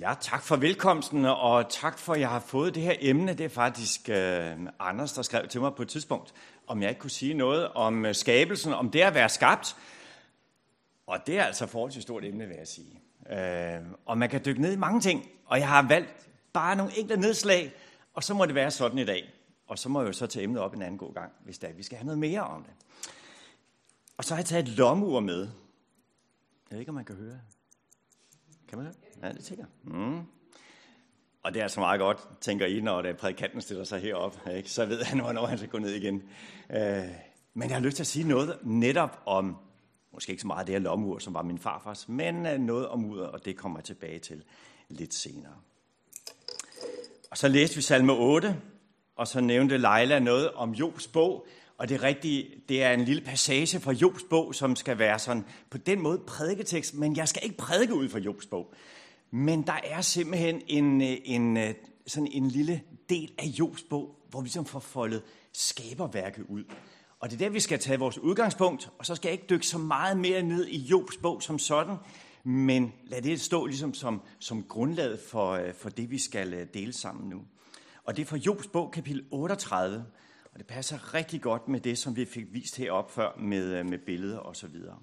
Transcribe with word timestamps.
Ja, 0.00 0.14
tak 0.20 0.42
for 0.42 0.56
velkomsten, 0.56 1.24
og 1.24 1.70
tak 1.70 1.98
for, 1.98 2.12
at 2.12 2.20
jeg 2.20 2.28
har 2.28 2.40
fået 2.40 2.74
det 2.74 2.82
her 2.82 2.94
emne. 3.00 3.34
Det 3.34 3.44
er 3.44 3.48
faktisk 3.48 4.00
uh, 4.08 4.16
Anders, 4.78 5.12
der 5.12 5.22
skrev 5.22 5.48
til 5.48 5.60
mig 5.60 5.74
på 5.74 5.82
et 5.82 5.88
tidspunkt, 5.88 6.34
om 6.66 6.82
jeg 6.82 6.88
ikke 6.88 7.00
kunne 7.00 7.10
sige 7.10 7.34
noget 7.34 7.68
om 7.68 8.06
øh, 8.06 8.14
skabelsen, 8.14 8.72
om 8.72 8.90
det 8.90 9.00
at 9.00 9.14
være 9.14 9.28
skabt. 9.28 9.76
Og 11.06 11.18
det 11.26 11.38
er 11.38 11.44
altså 11.44 11.66
forholdsvis 11.66 12.02
stort 12.02 12.24
emne, 12.24 12.46
vil 12.46 12.56
jeg 12.56 12.68
sige. 12.68 13.00
Uh, 13.20 13.92
og 14.06 14.18
man 14.18 14.28
kan 14.28 14.42
dykke 14.44 14.60
ned 14.60 14.72
i 14.72 14.76
mange 14.76 15.00
ting, 15.00 15.28
og 15.46 15.58
jeg 15.58 15.68
har 15.68 15.82
valgt 15.88 16.28
bare 16.52 16.76
nogle 16.76 16.98
enkelte 16.98 17.20
nedslag, 17.20 17.72
og 18.14 18.24
så 18.24 18.34
må 18.34 18.46
det 18.46 18.54
være 18.54 18.70
sådan 18.70 18.98
i 18.98 19.04
dag. 19.04 19.30
Og 19.66 19.78
så 19.78 19.88
må 19.88 20.00
jeg 20.00 20.08
jo 20.08 20.12
så 20.12 20.26
tage 20.26 20.42
emnet 20.44 20.62
op 20.62 20.74
en 20.74 20.82
anden 20.82 20.98
god 20.98 21.14
gang, 21.14 21.32
hvis 21.44 21.58
der, 21.58 21.72
vi 21.72 21.82
skal 21.82 21.98
have 21.98 22.06
noget 22.06 22.18
mere 22.18 22.40
om 22.40 22.62
det. 22.62 22.72
Og 24.16 24.24
så 24.24 24.34
har 24.34 24.38
jeg 24.38 24.46
taget 24.46 24.68
et 24.68 24.76
lommeur 24.76 25.20
med. 25.20 25.40
Jeg 25.40 25.48
ved 26.70 26.78
ikke, 26.78 26.88
om 26.88 26.94
man 26.94 27.04
kan 27.04 27.16
høre. 27.16 27.38
Kan 28.70 28.78
man? 28.78 28.94
Ja, 29.22 29.32
det 29.32 29.44
tænker 29.44 29.64
mm. 29.82 30.18
Og 31.42 31.54
det 31.54 31.56
er 31.56 31.62
altså 31.62 31.80
meget 31.80 32.00
godt, 32.00 32.18
tænker 32.40 32.66
I, 32.66 32.80
når 32.80 33.02
det 33.02 33.16
prædikanten 33.16 33.60
stiller 33.60 33.84
sig 33.84 34.00
herop. 34.00 34.48
Ikke? 34.56 34.70
Så 34.70 34.86
ved 34.86 35.02
han, 35.02 35.20
hvornår 35.20 35.46
han 35.46 35.58
skal 35.58 35.70
gå 35.70 35.78
ned 35.78 35.90
igen. 35.90 36.22
Øh, 36.70 37.04
men 37.54 37.68
jeg 37.68 37.76
har 37.76 37.80
lyst 37.80 37.96
til 37.96 38.02
at 38.02 38.06
sige 38.06 38.28
noget 38.28 38.58
netop 38.62 39.22
om, 39.26 39.56
måske 40.12 40.30
ikke 40.30 40.40
så 40.40 40.46
meget 40.46 40.66
det 40.66 40.74
her 40.74 40.80
lommeur, 40.80 41.18
som 41.18 41.34
var 41.34 41.42
min 41.42 41.58
farfars, 41.58 42.08
men 42.08 42.46
øh, 42.46 42.58
noget 42.58 42.88
om 42.88 43.04
uret, 43.04 43.30
og 43.30 43.44
det 43.44 43.56
kommer 43.56 43.78
jeg 43.78 43.84
tilbage 43.84 44.18
til 44.18 44.44
lidt 44.88 45.14
senere. 45.14 45.54
Og 47.30 47.38
så 47.38 47.48
læste 47.48 47.76
vi 47.76 47.82
salme 47.82 48.12
8, 48.12 48.60
og 49.16 49.28
så 49.28 49.40
nævnte 49.40 49.78
Leila 49.78 50.18
noget 50.18 50.50
om 50.50 50.72
Jobs 50.72 51.08
bog, 51.08 51.46
og 51.80 51.88
det 51.88 51.94
er 51.94 52.02
rigtigt, 52.02 52.68
det 52.68 52.82
er 52.82 52.92
en 52.92 53.04
lille 53.04 53.22
passage 53.22 53.80
fra 53.80 53.92
Jobs 53.92 54.22
bog, 54.30 54.54
som 54.54 54.76
skal 54.76 54.98
være 54.98 55.18
sådan 55.18 55.44
på 55.70 55.78
den 55.78 56.00
måde 56.00 56.18
prædiketekst, 56.18 56.94
men 56.94 57.16
jeg 57.16 57.28
skal 57.28 57.42
ikke 57.44 57.56
prædike 57.56 57.94
ud 57.94 58.08
fra 58.08 58.18
Jobs 58.18 58.46
bog. 58.46 58.74
Men 59.30 59.62
der 59.62 59.80
er 59.84 60.00
simpelthen 60.00 60.62
en, 60.66 61.02
øh, 61.02 61.16
en, 61.24 61.56
øh, 61.56 61.74
sådan 62.06 62.28
en 62.32 62.48
lille 62.48 62.82
del 63.08 63.32
af 63.38 63.44
Jobs 63.44 63.82
bog, 63.82 64.14
hvor 64.30 64.40
vi 64.40 64.44
ligesom 64.44 64.64
får 64.64 64.78
foldet 64.80 65.22
skaberværket 65.52 66.44
ud. 66.48 66.64
Og 67.20 67.30
det 67.30 67.34
er 67.34 67.38
der, 67.38 67.48
vi 67.48 67.60
skal 67.60 67.78
tage 67.78 67.98
vores 67.98 68.18
udgangspunkt, 68.18 68.90
og 68.98 69.06
så 69.06 69.14
skal 69.14 69.28
jeg 69.28 69.32
ikke 69.32 69.46
dykke 69.50 69.66
så 69.66 69.78
meget 69.78 70.16
mere 70.16 70.42
ned 70.42 70.66
i 70.66 70.78
Jobs 70.78 71.16
bog 71.16 71.42
som 71.42 71.58
sådan, 71.58 71.96
men 72.44 72.92
lad 73.04 73.22
det 73.22 73.40
stå 73.40 73.66
ligesom 73.66 73.94
som, 73.94 74.22
som 74.38 74.62
grundlaget 74.62 75.20
for, 75.30 75.50
øh, 75.52 75.74
for 75.74 75.90
det, 75.90 76.10
vi 76.10 76.18
skal 76.18 76.68
dele 76.74 76.92
sammen 76.92 77.30
nu. 77.30 77.42
Og 78.04 78.16
det 78.16 78.22
er 78.22 78.26
fra 78.26 78.36
Jobs 78.36 78.66
bog, 78.66 78.90
kapitel 78.90 79.24
38, 79.30 80.04
og 80.52 80.58
det 80.58 80.66
passer 80.66 81.14
rigtig 81.14 81.42
godt 81.42 81.68
med 81.68 81.80
det, 81.80 81.98
som 81.98 82.16
vi 82.16 82.24
fik 82.24 82.44
vist 82.52 82.76
herop 82.76 83.10
før 83.10 83.36
med, 83.38 83.64
øh, 83.64 83.86
med 83.86 83.98
billeder 83.98 84.38
og 84.38 84.56
så 84.56 84.66
videre. 84.66 84.98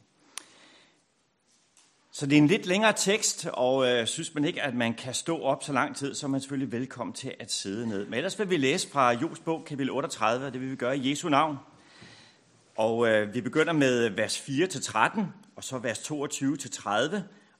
Så 2.12 2.26
det 2.26 2.34
er 2.34 2.38
en 2.38 2.48
lidt 2.48 2.66
længere 2.66 2.94
tekst, 2.94 3.48
og 3.53 3.88
øh, 3.88 4.08
synes 4.08 4.36
man 4.36 4.45
ikke, 4.45 4.62
at 4.62 4.75
man 4.75 4.94
kan 4.94 5.14
stå 5.14 5.42
op 5.42 5.64
så 5.64 5.73
lang 5.73 5.95
tid, 5.95 6.16
så 6.16 6.25
er 6.25 6.30
man 6.30 6.42
selvfølgelig 6.42 6.72
velkommen 6.72 7.14
til 7.14 7.36
at 7.40 7.52
sidde 7.52 7.88
ned. 7.88 8.06
Men 8.06 8.14
ellers 8.14 8.40
vil 8.40 8.50
vi 8.50 8.58
læse 8.58 8.90
fra 8.90 9.12
Jobs 9.12 9.40
bog, 9.40 9.66
kapitel 9.66 9.92
38, 9.92 10.45
og 10.45 10.53
det 10.53 10.62
vil 10.62 10.72
vi 10.72 10.75
gøre 10.75 10.98
i 10.98 11.09
Jesu 11.09 11.30
navn. 11.30 11.58
Og 12.75 13.08
øh, 13.08 13.34
vi 13.34 13.42
begynder 13.42 13.73
med 13.73 14.06
øh, 14.06 14.18
vers 14.18 14.40
4-13, 14.40 15.22
og 15.56 15.64
så 15.64 15.78
vers 15.78 16.12
22-30, 16.12 17.16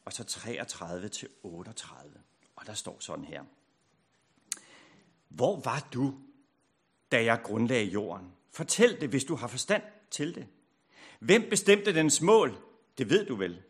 og 0.06 0.14
så 0.14 0.24
33-38. 0.24 2.20
Og 2.56 2.68
der 2.68 2.74
står 2.74 2.98
sådan 3.00 3.26
her. 3.26 3.42
Hvor 5.30 5.60
var 5.60 5.88
du, 5.94 6.14
da 7.12 7.24
jeg 7.24 7.40
grundlagde 7.44 7.86
jorden? 7.86 8.28
Fortæl 8.52 9.02
det, 9.02 9.10
hvis 9.10 9.24
du 9.24 9.36
har 9.36 9.48
forstand 9.48 9.84
til 10.12 10.36
det. 10.36 10.48
Hvem 11.20 11.50
bestemte 11.50 11.94
dens 11.94 12.22
mål? 12.22 12.58
Det 12.98 13.10
ved 13.10 13.26
du 13.26 13.36
vel. 13.36 13.62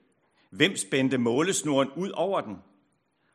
Hvem 0.49 0.75
spændte 0.75 1.17
målesnoren 1.17 1.89
ud 1.95 2.09
over 2.09 2.41
den? 2.41 2.57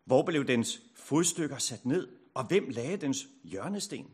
Hvor 0.04 0.22
blev 0.22 0.44
dens 0.44 0.80
fodstykker 0.94 1.58
sat 1.58 1.86
ned? 1.86 2.08
Og 2.34 2.44
hvem 2.44 2.68
lagde 2.68 2.96
dens 2.96 3.26
hjørnesten? 3.44 4.06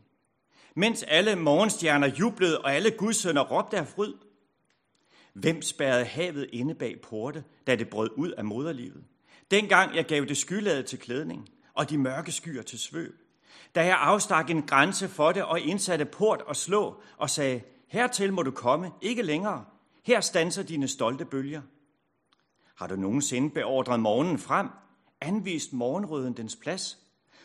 Mens 0.75 1.03
alle 1.03 1.35
morgenstjerner 1.35 2.07
jublede, 2.07 2.61
og 2.61 2.73
alle 2.73 2.91
gudsønner 2.91 3.41
råbte 3.41 3.77
af 3.77 3.87
fryd. 3.87 4.13
Hvem 5.33 5.61
spærrede 5.61 6.05
havet 6.05 6.49
inde 6.53 6.75
bag 6.75 7.01
porte, 7.01 7.43
da 7.67 7.75
det 7.75 7.89
brød 7.89 8.09
ud 8.15 8.31
af 8.31 8.45
moderlivet? 8.45 9.03
Dengang 9.51 9.95
jeg 9.95 10.05
gav 10.05 10.25
det 10.25 10.37
skylade 10.37 10.83
til 10.83 10.99
klædning, 10.99 11.49
og 11.73 11.89
de 11.89 11.97
mørke 11.97 12.31
skyer 12.31 12.61
til 12.61 12.79
svøb. 12.79 13.21
Da 13.75 13.85
jeg 13.85 13.97
afstak 13.99 14.49
en 14.49 14.63
grænse 14.63 15.07
for 15.07 15.31
det, 15.31 15.43
og 15.43 15.59
indsatte 15.59 16.05
port 16.05 16.41
og 16.41 16.55
slå, 16.55 17.01
og 17.17 17.29
sagde, 17.29 17.61
hertil 17.87 18.33
må 18.33 18.43
du 18.43 18.51
komme, 18.51 18.91
ikke 19.01 19.21
længere. 19.21 19.65
Her 20.03 20.21
stanser 20.21 20.63
dine 20.63 20.87
stolte 20.87 21.25
bølger. 21.25 21.61
Har 22.75 22.87
du 22.87 22.95
nogensinde 22.95 23.49
beordret 23.49 23.99
morgenen 23.99 24.39
frem, 24.39 24.67
anvist 25.21 25.73
morgenrøden 25.73 26.33
dens 26.33 26.55
plads, 26.55 26.97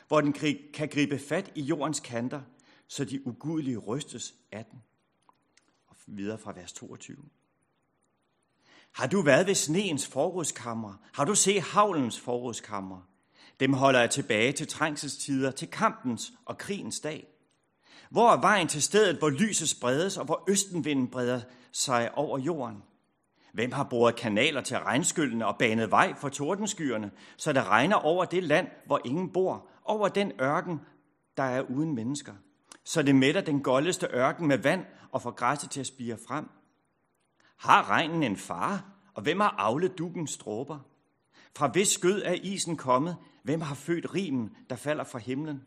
hvor 0.09 0.21
den 0.21 0.33
kan 0.75 0.89
gribe 0.89 1.19
fat 1.19 1.53
i 1.55 1.63
jordens 1.63 2.01
kanter, 2.01 2.41
så 2.89 3.05
de 3.05 3.27
ugudelige 3.27 3.79
rystes 3.79 4.35
af 4.53 4.65
den? 4.65 4.83
Og 5.87 5.97
videre 6.07 6.39
fra 6.39 6.53
vers 6.53 6.73
22. 6.73 7.17
Har 8.93 9.07
du 9.07 9.23
været 9.23 9.47
ved 9.47 9.55
sneens 9.55 10.07
forrådskammer? 10.07 10.95
Har 11.13 11.25
du 11.25 11.35
set 11.35 11.63
havlens 11.63 12.21
forrådskammer? 12.21 13.01
Dem 13.61 13.73
holder 13.73 14.01
jeg 14.01 14.11
tilbage 14.11 14.53
til 14.53 14.67
trængselstider, 14.67 15.51
til 15.51 15.69
kampens 15.69 16.33
og 16.45 16.59
krigens 16.59 17.01
dag. 17.01 17.27
Hvor 18.11 18.33
er 18.33 18.41
vejen 18.41 18.69
til 18.69 18.83
stedet, 18.83 19.19
hvor 19.19 19.31
lyset 19.31 19.69
spredes, 19.69 20.17
og 20.17 20.25
hvor 20.25 20.45
østenvinden 20.49 21.09
breder 21.09 21.41
sig 21.73 22.15
over 22.15 22.39
jorden? 22.39 22.83
Hvem 23.53 23.73
har 23.73 23.85
boret 23.85 24.17
kanaler 24.17 24.61
til 24.61 24.79
regnskyldene 24.79 25.47
og 25.47 25.59
banet 25.59 25.91
vej 25.91 26.15
for 26.15 26.29
tordenskyerne, 26.29 27.11
så 27.37 27.53
det 27.53 27.67
regner 27.67 27.97
over 27.97 28.25
det 28.25 28.43
land, 28.43 28.69
hvor 28.87 29.01
ingen 29.05 29.31
bor, 29.31 29.67
over 29.85 30.09
den 30.09 30.33
ørken, 30.41 30.81
der 31.37 31.43
er 31.43 31.63
uden 31.63 31.95
mennesker, 31.95 32.33
så 32.85 33.03
det 33.03 33.15
mætter 33.15 33.41
den 33.41 33.63
goldeste 33.63 34.07
ørken 34.07 34.49
med 34.49 34.59
vand 34.59 34.85
og 35.11 35.23
får 35.23 35.31
græsset 35.31 35.71
til 35.71 35.81
at 35.81 35.87
spire 35.87 36.17
frem? 36.29 36.51
Har 37.57 37.91
regnen 37.91 38.23
en 38.23 38.37
far, 38.37 38.85
og 39.15 39.23
hvem 39.23 39.41
har 39.41 39.55
aflet 39.59 39.99
dukken 39.99 40.27
stråber? 40.27 40.79
Fra 41.57 41.69
hvis 41.69 41.89
skød 41.89 42.23
er 42.25 42.33
isen 42.33 42.77
kommet, 42.77 43.17
hvem 43.45 43.61
har 43.61 43.75
født 43.75 44.15
rimen, 44.15 44.57
der 44.71 44.77
falder 44.77 45.05
fra 45.05 45.19
himlen? 45.19 45.65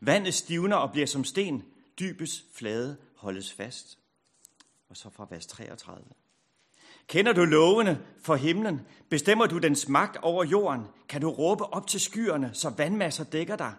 Vandet 0.00 0.34
stivner 0.34 0.76
og 0.76 0.92
bliver 0.92 1.06
som 1.06 1.24
sten, 1.24 1.62
dybes 1.98 2.44
flade 2.54 2.96
holdes 3.16 3.52
fast. 3.52 3.98
Og 4.88 4.96
så 4.96 5.10
fra 5.10 5.26
vers 5.30 5.46
33. 5.46 6.04
Kender 7.06 7.32
du 7.32 7.44
lovene 7.44 8.00
for 8.22 8.36
himlen? 8.36 8.80
Bestemmer 9.08 9.46
du 9.46 9.58
dens 9.58 9.88
magt 9.88 10.16
over 10.16 10.44
jorden? 10.44 10.82
Kan 11.08 11.20
du 11.20 11.30
råbe 11.30 11.64
op 11.64 11.86
til 11.86 12.00
skyerne, 12.00 12.50
så 12.52 12.70
vandmasser 12.70 13.24
dækker 13.24 13.56
dig? 13.56 13.74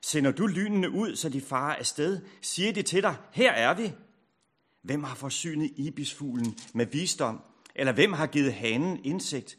Sender 0.00 0.30
du 0.30 0.46
lynene 0.46 0.90
ud, 0.90 1.16
så 1.16 1.28
de 1.28 1.40
farer 1.40 1.76
afsted? 1.76 2.20
Siger 2.40 2.72
de 2.72 2.82
til 2.82 3.02
dig, 3.02 3.16
her 3.32 3.52
er 3.52 3.74
vi? 3.74 3.92
Hvem 4.82 5.04
har 5.04 5.14
forsynet 5.14 5.72
ibisfuglen 5.76 6.58
med 6.74 6.86
visdom? 6.86 7.40
Eller 7.74 7.92
hvem 7.92 8.12
har 8.12 8.26
givet 8.26 8.52
hanen 8.52 9.04
indsigt? 9.04 9.58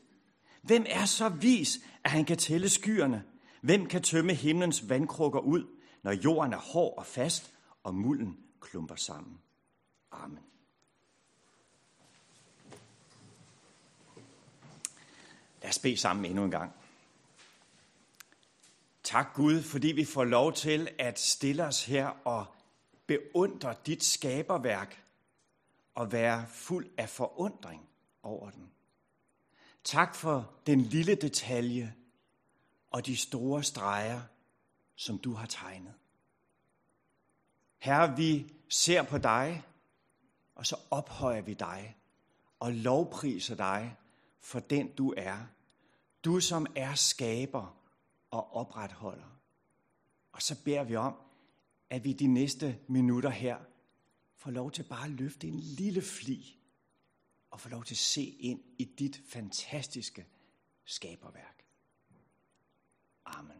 Hvem 0.61 0.85
er 0.89 1.05
så 1.05 1.29
vis, 1.29 1.79
at 2.03 2.11
han 2.11 2.25
kan 2.25 2.37
tælle 2.37 2.69
skyerne? 2.69 3.23
Hvem 3.61 3.85
kan 3.85 4.01
tømme 4.01 4.33
himlens 4.33 4.89
vandkrukker 4.89 5.39
ud, 5.39 5.67
når 6.03 6.11
jorden 6.11 6.53
er 6.53 6.57
hård 6.57 6.97
og 6.97 7.05
fast, 7.05 7.53
og 7.83 7.95
mulden 7.95 8.37
klumper 8.61 8.95
sammen? 8.95 9.37
Amen. 10.11 10.39
Lad 15.61 15.69
os 15.69 15.79
bede 15.79 15.97
sammen 15.97 16.25
endnu 16.25 16.43
en 16.43 16.51
gang. 16.51 16.71
Tak 19.03 19.33
Gud, 19.33 19.61
fordi 19.61 19.87
vi 19.87 20.05
får 20.05 20.23
lov 20.23 20.53
til 20.53 20.89
at 20.99 21.19
stille 21.19 21.65
os 21.65 21.85
her 21.85 22.07
og 22.07 22.45
beundre 23.07 23.75
dit 23.85 24.03
skaberværk 24.03 25.03
og 25.95 26.11
være 26.11 26.45
fuld 26.47 26.89
af 26.97 27.09
forundring 27.09 27.89
over 28.23 28.49
den. 28.49 28.71
Tak 29.83 30.15
for 30.15 30.51
den 30.67 30.81
lille 30.81 31.15
detalje 31.15 31.95
og 32.91 33.05
de 33.05 33.17
store 33.17 33.63
streger, 33.63 34.21
som 34.95 35.17
du 35.17 35.33
har 35.33 35.45
tegnet. 35.45 35.93
Herre, 37.77 38.17
vi 38.17 38.53
ser 38.69 39.03
på 39.03 39.17
dig, 39.17 39.63
og 40.55 40.65
så 40.65 40.75
ophøjer 40.89 41.41
vi 41.41 41.53
dig 41.53 41.97
og 42.59 42.73
lovpriser 42.73 43.55
dig 43.55 43.97
for 44.39 44.59
den 44.59 44.91
du 44.95 45.13
er. 45.17 45.37
Du 46.25 46.39
som 46.39 46.67
er 46.75 46.95
skaber 46.95 47.77
og 48.31 48.53
opretholder. 48.55 49.39
Og 50.31 50.41
så 50.41 50.63
beder 50.63 50.83
vi 50.83 50.95
om, 50.95 51.15
at 51.89 52.03
vi 52.03 52.13
de 52.13 52.27
næste 52.27 52.79
minutter 52.87 53.29
her 53.29 53.57
får 54.35 54.51
lov 54.51 54.71
til 54.71 54.83
bare 54.83 55.05
at 55.05 55.11
løfte 55.11 55.47
en 55.47 55.59
lille 55.59 56.01
fli 56.01 56.62
og 57.53 57.59
få 57.59 57.69
lov 57.69 57.83
til 57.83 57.93
at 57.93 57.99
se 57.99 58.21
ind 58.39 58.59
i 58.77 58.83
dit 58.83 59.21
fantastiske 59.29 60.25
skaberværk. 60.85 61.63
Amen. 63.25 63.57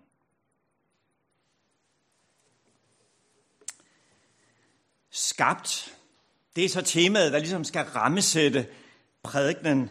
Skabt, 5.10 5.98
det 6.56 6.66
er 6.66 6.70
så 6.70 6.82
temaet, 6.82 7.32
der 7.32 7.40
ligesom 7.40 7.64
skal 7.64 7.86
rammesætte 7.86 8.68
prædiknen 9.24 9.90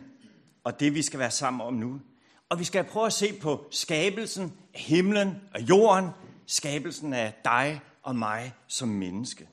og 0.64 0.80
det 0.80 0.94
vi 0.94 1.02
skal 1.02 1.18
være 1.18 1.30
sammen 1.30 1.60
om 1.60 1.74
nu. 1.74 2.00
Og 2.48 2.58
vi 2.58 2.64
skal 2.64 2.84
prøve 2.84 3.06
at 3.06 3.12
se 3.12 3.38
på 3.40 3.66
skabelsen 3.70 4.58
af 4.74 4.80
himlen 4.80 5.48
og 5.54 5.60
jorden, 5.60 6.10
skabelsen 6.46 7.12
af 7.12 7.34
dig 7.44 7.80
og 8.02 8.16
mig 8.16 8.54
som 8.66 8.88
menneske. 8.88 9.48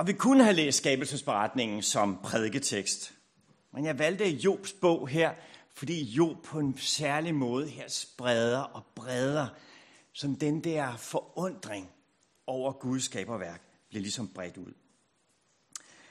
Og 0.00 0.06
vi 0.06 0.12
kunne 0.12 0.44
have 0.44 0.56
læst 0.56 0.78
skabelsesberetningen 0.78 1.82
som 1.82 2.18
prædiketekst. 2.22 3.14
Men 3.72 3.84
jeg 3.84 3.98
valgte 3.98 4.28
Jobs 4.28 4.72
bog 4.72 5.08
her, 5.08 5.32
fordi 5.74 6.02
Job 6.02 6.36
på 6.44 6.58
en 6.58 6.78
særlig 6.78 7.34
måde 7.34 7.66
her 7.66 7.88
spreder 7.88 8.58
og 8.60 8.82
breder, 8.94 9.46
som 10.12 10.36
den 10.36 10.64
der 10.64 10.96
forundring 10.96 11.90
over 12.46 12.72
Guds 12.72 13.04
skaberværk 13.04 13.62
bliver 13.88 14.02
ligesom 14.02 14.28
bredt 14.28 14.56
ud. 14.56 14.72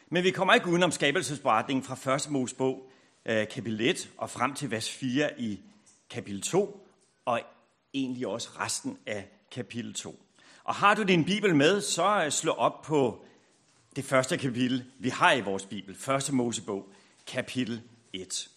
Men 0.09 0.23
vi 0.23 0.31
kommer 0.31 0.53
ikke 0.53 0.69
udenom 0.69 0.91
skabelsesberetningen 0.91 1.83
fra 1.83 2.15
1. 2.15 2.29
Mosebog, 2.29 2.91
øh, 3.25 3.47
kapitel 3.47 3.81
1 3.81 4.09
og 4.17 4.29
frem 4.29 4.53
til 4.53 4.71
vers 4.71 4.91
4 4.91 5.41
i 5.41 5.59
kapitel 6.09 6.41
2, 6.41 6.87
og 7.25 7.41
egentlig 7.93 8.27
også 8.27 8.49
resten 8.59 8.97
af 9.05 9.27
kapitel 9.51 9.93
2. 9.93 10.19
Og 10.63 10.75
har 10.75 10.95
du 10.95 11.03
din 11.03 11.25
bibel 11.25 11.55
med, 11.55 11.81
så 11.81 12.23
øh, 12.25 12.31
slå 12.31 12.51
op 12.51 12.81
på 12.81 13.25
det 13.95 14.05
første 14.05 14.37
kapitel, 14.37 14.91
vi 14.99 15.09
har 15.09 15.33
i 15.33 15.41
vores 15.41 15.65
bibel, 15.65 15.97
1. 16.27 16.33
Mosebog, 16.33 16.93
kapitel 17.27 17.81
1. 18.13 18.49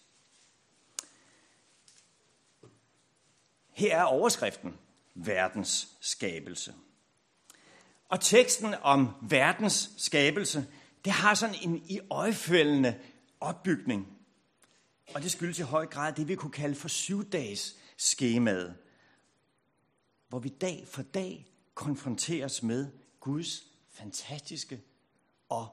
Her 3.69 3.97
er 3.97 4.03
overskriften, 4.03 4.77
verdens 5.13 5.87
skabelse. 6.01 6.73
Og 8.09 8.21
teksten 8.21 8.73
om 8.81 9.09
verdens 9.21 9.89
skabelse, 9.97 10.67
det 11.05 11.13
har 11.13 11.33
sådan 11.33 11.55
en 11.61 11.83
i 11.89 11.99
øjefældende 12.09 12.99
opbygning. 13.39 14.17
Og 15.13 15.21
det 15.21 15.31
skyldes 15.31 15.59
i 15.59 15.61
høj 15.61 15.85
grad 15.85 16.13
det, 16.13 16.27
vi 16.27 16.35
kunne 16.35 16.51
kalde 16.51 16.75
for 16.75 16.87
syvdages 16.87 17.75
skemaet, 17.97 18.75
hvor 20.29 20.39
vi 20.39 20.49
dag 20.49 20.87
for 20.87 21.01
dag 21.01 21.47
konfronteres 21.73 22.63
med 22.63 22.91
Guds 23.19 23.63
fantastiske 23.89 24.81
og 25.49 25.67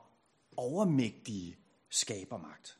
overmægtige 0.56 1.56
skabermagt. 1.90 2.76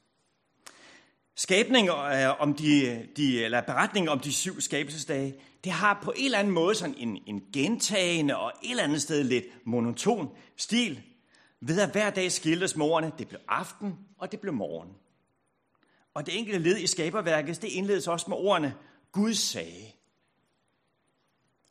Skabninger 1.35 1.97
øh, 1.97 2.41
om 2.41 2.55
de, 2.55 3.07
de, 3.17 3.45
eller 3.45 3.61
beretninger 3.61 4.11
om 4.11 4.21
de 4.21 4.33
syv 4.33 4.61
skabelsesdage, 4.61 5.41
det 5.65 5.73
har 5.73 6.01
på 6.03 6.13
en 6.17 6.25
eller 6.25 6.39
anden 6.39 6.55
måde 6.55 6.75
sådan 6.75 6.95
en, 6.99 7.23
en 7.27 7.43
gentagende 7.53 8.37
og 8.37 8.53
et 8.63 8.71
eller 8.71 8.83
andet 8.83 9.03
sted 9.03 9.25
lidt 9.25 9.45
monoton 9.65 10.37
stil, 10.57 11.03
ved 11.61 11.81
at 11.81 11.93
hver 11.93 12.11
dag 12.11 12.33
skiltes 12.33 12.77
med 12.77 13.11
det 13.19 13.29
blev 13.29 13.41
aften 13.49 13.99
og 14.19 14.33
det 14.33 14.41
blev 14.41 14.55
morgen. 14.55 14.91
Og 16.15 16.27
det 16.27 16.39
enkelte 16.39 16.59
led 16.59 16.79
i 16.79 16.87
skaberværket, 16.87 17.63
det 17.63 17.69
indledes 17.69 18.09
også 18.09 18.27
med 18.29 18.37
ordene, 18.37 18.75
Gud 19.13 19.35
sagde. 19.35 19.87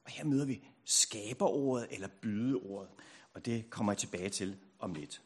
Og 0.06 0.12
her 0.12 0.24
møder 0.24 0.46
vi 0.46 0.68
skaberordet 0.86 1.88
eller 1.92 2.08
bydeordet, 2.22 2.90
og 3.34 3.46
det 3.46 3.70
kommer 3.70 3.92
jeg 3.92 3.98
tilbage 3.98 4.30
til 4.30 4.58
om 4.80 4.94
lidt. 4.94 5.22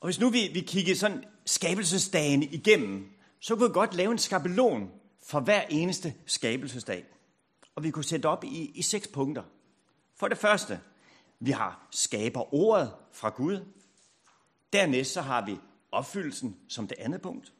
Og 0.00 0.06
hvis 0.06 0.20
nu 0.20 0.30
vi, 0.30 0.50
vi 0.52 0.60
kigger 0.60 0.94
sådan 0.94 1.24
skabelsesdagen 1.46 2.42
igennem, 2.42 3.12
så 3.40 3.56
kunne 3.56 3.68
vi 3.68 3.72
godt 3.72 3.94
lave 3.94 4.12
en 4.12 4.18
skabelon 4.18 4.90
for 5.22 5.40
hver 5.40 5.62
eneste 5.62 6.14
skabelsesdag. 6.26 7.04
Og 7.74 7.82
vi 7.82 7.90
kunne 7.90 8.04
sætte 8.04 8.26
op 8.26 8.44
i, 8.44 8.70
i 8.74 8.82
seks 8.82 9.08
punkter. 9.08 9.42
For 10.16 10.28
det 10.28 10.38
første, 10.38 10.80
vi 11.40 11.50
har 11.50 11.88
skaber 11.90 12.54
ordet 12.54 12.92
fra 13.12 13.28
Gud. 13.28 13.64
Dernæst 14.72 15.12
så 15.12 15.20
har 15.20 15.46
vi 15.46 15.56
opfyldelsen 15.92 16.56
som 16.68 16.88
det 16.88 16.98
andet 16.98 17.22
punkt. 17.22 17.52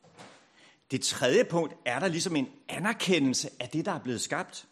Det 0.91 1.03
tredje 1.03 1.44
punkt 1.44 1.75
er 1.85 1.99
der 1.99 2.09
ligesom 2.09 2.37
en 2.37 2.49
anerkendelse 2.69 3.50
af 3.61 3.69
det, 3.69 3.85
der 3.85 3.93
er 3.93 3.99
blevet 3.99 4.21
skabt. 4.21 4.67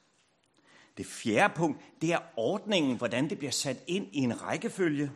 Det 0.97 1.07
fjerde 1.07 1.55
punkt, 1.55 1.81
det 2.01 2.13
er 2.13 2.19
ordningen, 2.37 2.97
hvordan 2.97 3.31
det 3.31 3.39
bliver 3.39 3.51
sat 3.51 3.77
ind 3.87 4.07
i 4.13 4.19
en 4.19 4.43
rækkefølge. 4.43 5.13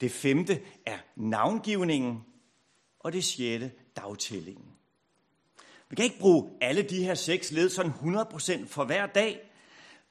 Det 0.00 0.12
femte 0.12 0.60
er 0.86 0.98
navngivningen. 1.16 2.24
Og 3.00 3.12
det 3.12 3.24
sjette, 3.24 3.72
dagtællingen. 3.96 4.66
Vi 5.88 5.96
kan 5.96 6.04
ikke 6.04 6.18
bruge 6.18 6.50
alle 6.60 6.82
de 6.82 7.04
her 7.04 7.14
seks 7.14 7.52
led 7.52 7.68
sådan 7.68 7.92
100% 7.92 8.66
for 8.66 8.84
hver 8.84 9.06
dag, 9.06 9.50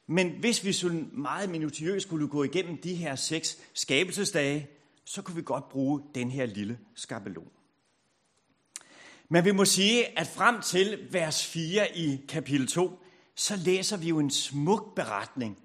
men 0.08 0.30
hvis 0.40 0.66
vi 0.66 0.74
så 0.74 1.06
meget 1.12 1.50
minutiøst 1.50 2.06
skulle 2.06 2.28
gå 2.28 2.44
igennem 2.44 2.78
de 2.78 2.96
her 2.96 3.16
seks 3.16 3.58
skabelsesdage, 3.74 4.68
så 5.06 5.22
kunne 5.22 5.36
vi 5.36 5.42
godt 5.42 5.70
bruge 5.70 6.02
den 6.16 6.32
her 6.32 6.46
lille 6.46 6.80
skabelon. 6.96 7.52
Men 9.30 9.46
vi 9.46 9.52
må 9.52 9.66
sige, 9.66 10.20
at 10.20 10.28
frem 10.28 10.62
til 10.62 11.08
vers 11.12 11.46
4 11.46 11.98
i 11.98 12.26
kapitel 12.30 12.68
2, 12.68 13.00
så 13.36 13.56
læser 13.56 13.98
vi 13.98 14.10
jo 14.10 14.20
en 14.20 14.32
smuk 14.32 14.96
beretning 14.96 15.58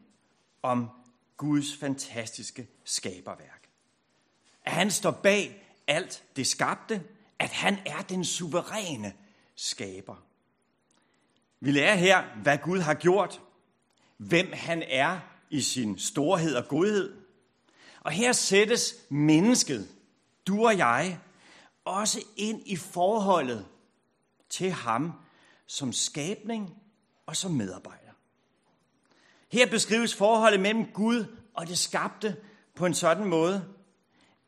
om 0.63 0.89
Guds 1.37 1.77
fantastiske 1.77 2.69
skaberværk. 2.85 3.58
At 4.69 4.75
han 4.75 4.91
står 4.91 5.11
bag 5.11 5.65
alt 5.87 6.25
det 6.37 6.47
skabte, 6.47 7.03
at 7.39 7.51
han 7.51 7.79
er 7.87 8.03
den 8.03 8.25
suveræne 8.25 9.13
skaber. 9.55 10.17
Vi 11.61 11.71
lærer 11.71 11.95
her, 11.95 12.25
hvad 12.43 12.59
Gud 12.59 12.79
har 12.79 12.95
gjort, 12.95 13.41
hvem 14.17 14.53
han 14.53 14.83
er 14.83 15.21
i 15.51 15.61
sin 15.61 15.99
storhed 15.99 16.55
og 16.55 16.69
godhed. 16.69 17.17
Og 18.01 18.13
her 18.13 18.33
sættes 18.33 18.95
mennesket, 19.09 19.89
du 20.47 20.67
og 20.67 20.79
jeg, 20.79 21.19
også 21.85 22.21
ind 22.37 22.63
i 22.67 22.77
forholdet 22.77 23.67
til 24.49 24.71
ham 24.71 25.13
som 25.67 25.93
skabning 25.93 26.83
og 27.27 27.37
som 27.37 27.51
medarbejder. 27.51 28.13
Her 29.53 29.71
beskrives 29.71 30.15
forholdet 30.15 30.61
mellem 30.61 30.87
Gud 30.87 31.25
og 31.55 31.67
det 31.67 31.79
skabte 31.79 32.37
på 32.75 32.87
en 32.87 32.95
sådan 32.95 33.25
måde, 33.25 33.78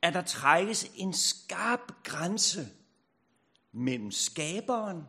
at 0.03 0.15
der 0.15 0.23
trækkes 0.23 0.91
en 0.95 1.13
skarp 1.13 2.03
grænse 2.05 2.69
mellem 3.73 4.11
skaberen 4.11 5.07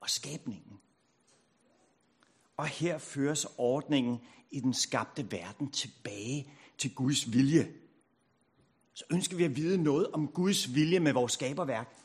og 0.00 0.10
skabningen. 0.10 0.80
Og 2.56 2.66
her 2.66 2.98
føres 2.98 3.46
ordningen 3.58 4.20
i 4.50 4.60
den 4.60 4.74
skabte 4.74 5.32
verden 5.32 5.70
tilbage 5.70 6.52
til 6.78 6.94
Guds 6.94 7.32
vilje. 7.32 7.72
Så 8.94 9.04
ønsker 9.10 9.36
vi 9.36 9.44
at 9.44 9.56
vide 9.56 9.82
noget 9.82 10.10
om 10.10 10.28
Guds 10.28 10.74
vilje 10.74 11.00
med 11.00 11.12
vores 11.12 11.32
skaberværk, 11.32 11.96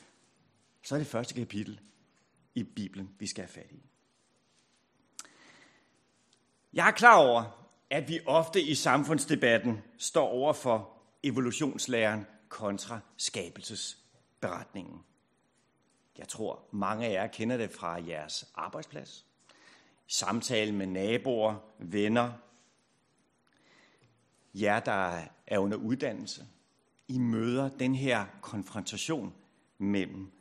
så 0.84 0.96
er 0.96 1.00
det 1.00 1.08
første 1.08 1.34
kapitel 1.34 1.80
i 2.56 2.64
Bibelen, 2.64 3.10
vi 3.20 3.28
skal 3.28 3.44
have 3.44 3.54
fat 3.54 3.72
i. 3.72 3.90
Jeg 6.74 6.88
er 6.88 6.92
klar 6.92 7.18
over, 7.18 7.68
at 7.90 8.09
vi 8.09 8.19
ofte 8.26 8.62
i 8.62 8.76
samfundsdebatten 8.76 9.81
står 9.98 10.28
over 10.28 10.54
for 10.54 10.98
evolutionslæren 11.23 12.26
kontra 12.49 12.99
skabelsesberetningen. 13.18 15.04
Jeg 16.18 16.28
tror, 16.28 16.68
mange 16.71 17.06
af 17.06 17.14
jer 17.14 17.28
kender 17.28 17.57
det 17.57 17.71
fra 17.71 18.06
jeres 18.07 18.52
arbejdsplads. 18.56 19.26
Samtale 20.07 20.71
med 20.71 20.88
naboer, 20.88 21.56
venner. 21.80 22.31
Jer, 24.54 24.80
der 24.80 25.21
er 25.47 25.59
under 25.59 25.78
uddannelse. 25.78 26.47
I 27.07 27.18
møder 27.18 27.69
den 27.69 27.95
her 27.95 28.26
konfrontation 28.42 29.33
mellem 29.78 30.31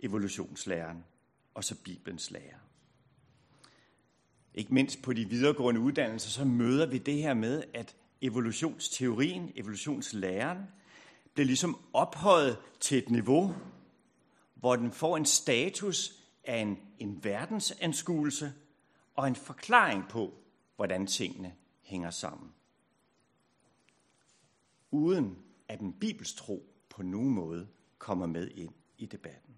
evolutionslæren 0.00 1.04
og 1.54 1.64
så 1.64 1.74
Bibelens 1.84 2.30
lære. 2.30 2.58
Ikke 4.54 4.74
mindst 4.74 5.02
på 5.02 5.12
de 5.12 5.24
videregående 5.24 5.80
uddannelser, 5.80 6.30
så 6.30 6.44
møder 6.44 6.86
vi 6.86 6.98
det 6.98 7.14
her 7.14 7.34
med, 7.34 7.64
at 7.74 7.96
evolutionsteorien, 8.22 9.52
evolutionslæren, 9.54 10.58
bliver 11.34 11.46
ligesom 11.46 11.80
ophøjet 11.92 12.58
til 12.80 12.98
et 12.98 13.10
niveau, 13.10 13.54
hvor 14.54 14.76
den 14.76 14.92
får 14.92 15.16
en 15.16 15.26
status 15.26 16.12
af 16.44 16.56
en, 16.56 16.78
en 16.98 17.24
verdensanskuelse 17.24 18.52
og 19.14 19.28
en 19.28 19.36
forklaring 19.36 20.08
på, 20.08 20.34
hvordan 20.76 21.06
tingene 21.06 21.54
hænger 21.82 22.10
sammen. 22.10 22.52
Uden 24.90 25.38
at 25.68 25.80
en 25.80 25.92
bibelstro 25.92 26.72
på 26.88 27.02
nogen 27.02 27.30
måde 27.30 27.68
kommer 27.98 28.26
med 28.26 28.50
ind 28.50 28.72
i 28.98 29.06
debatten. 29.06 29.54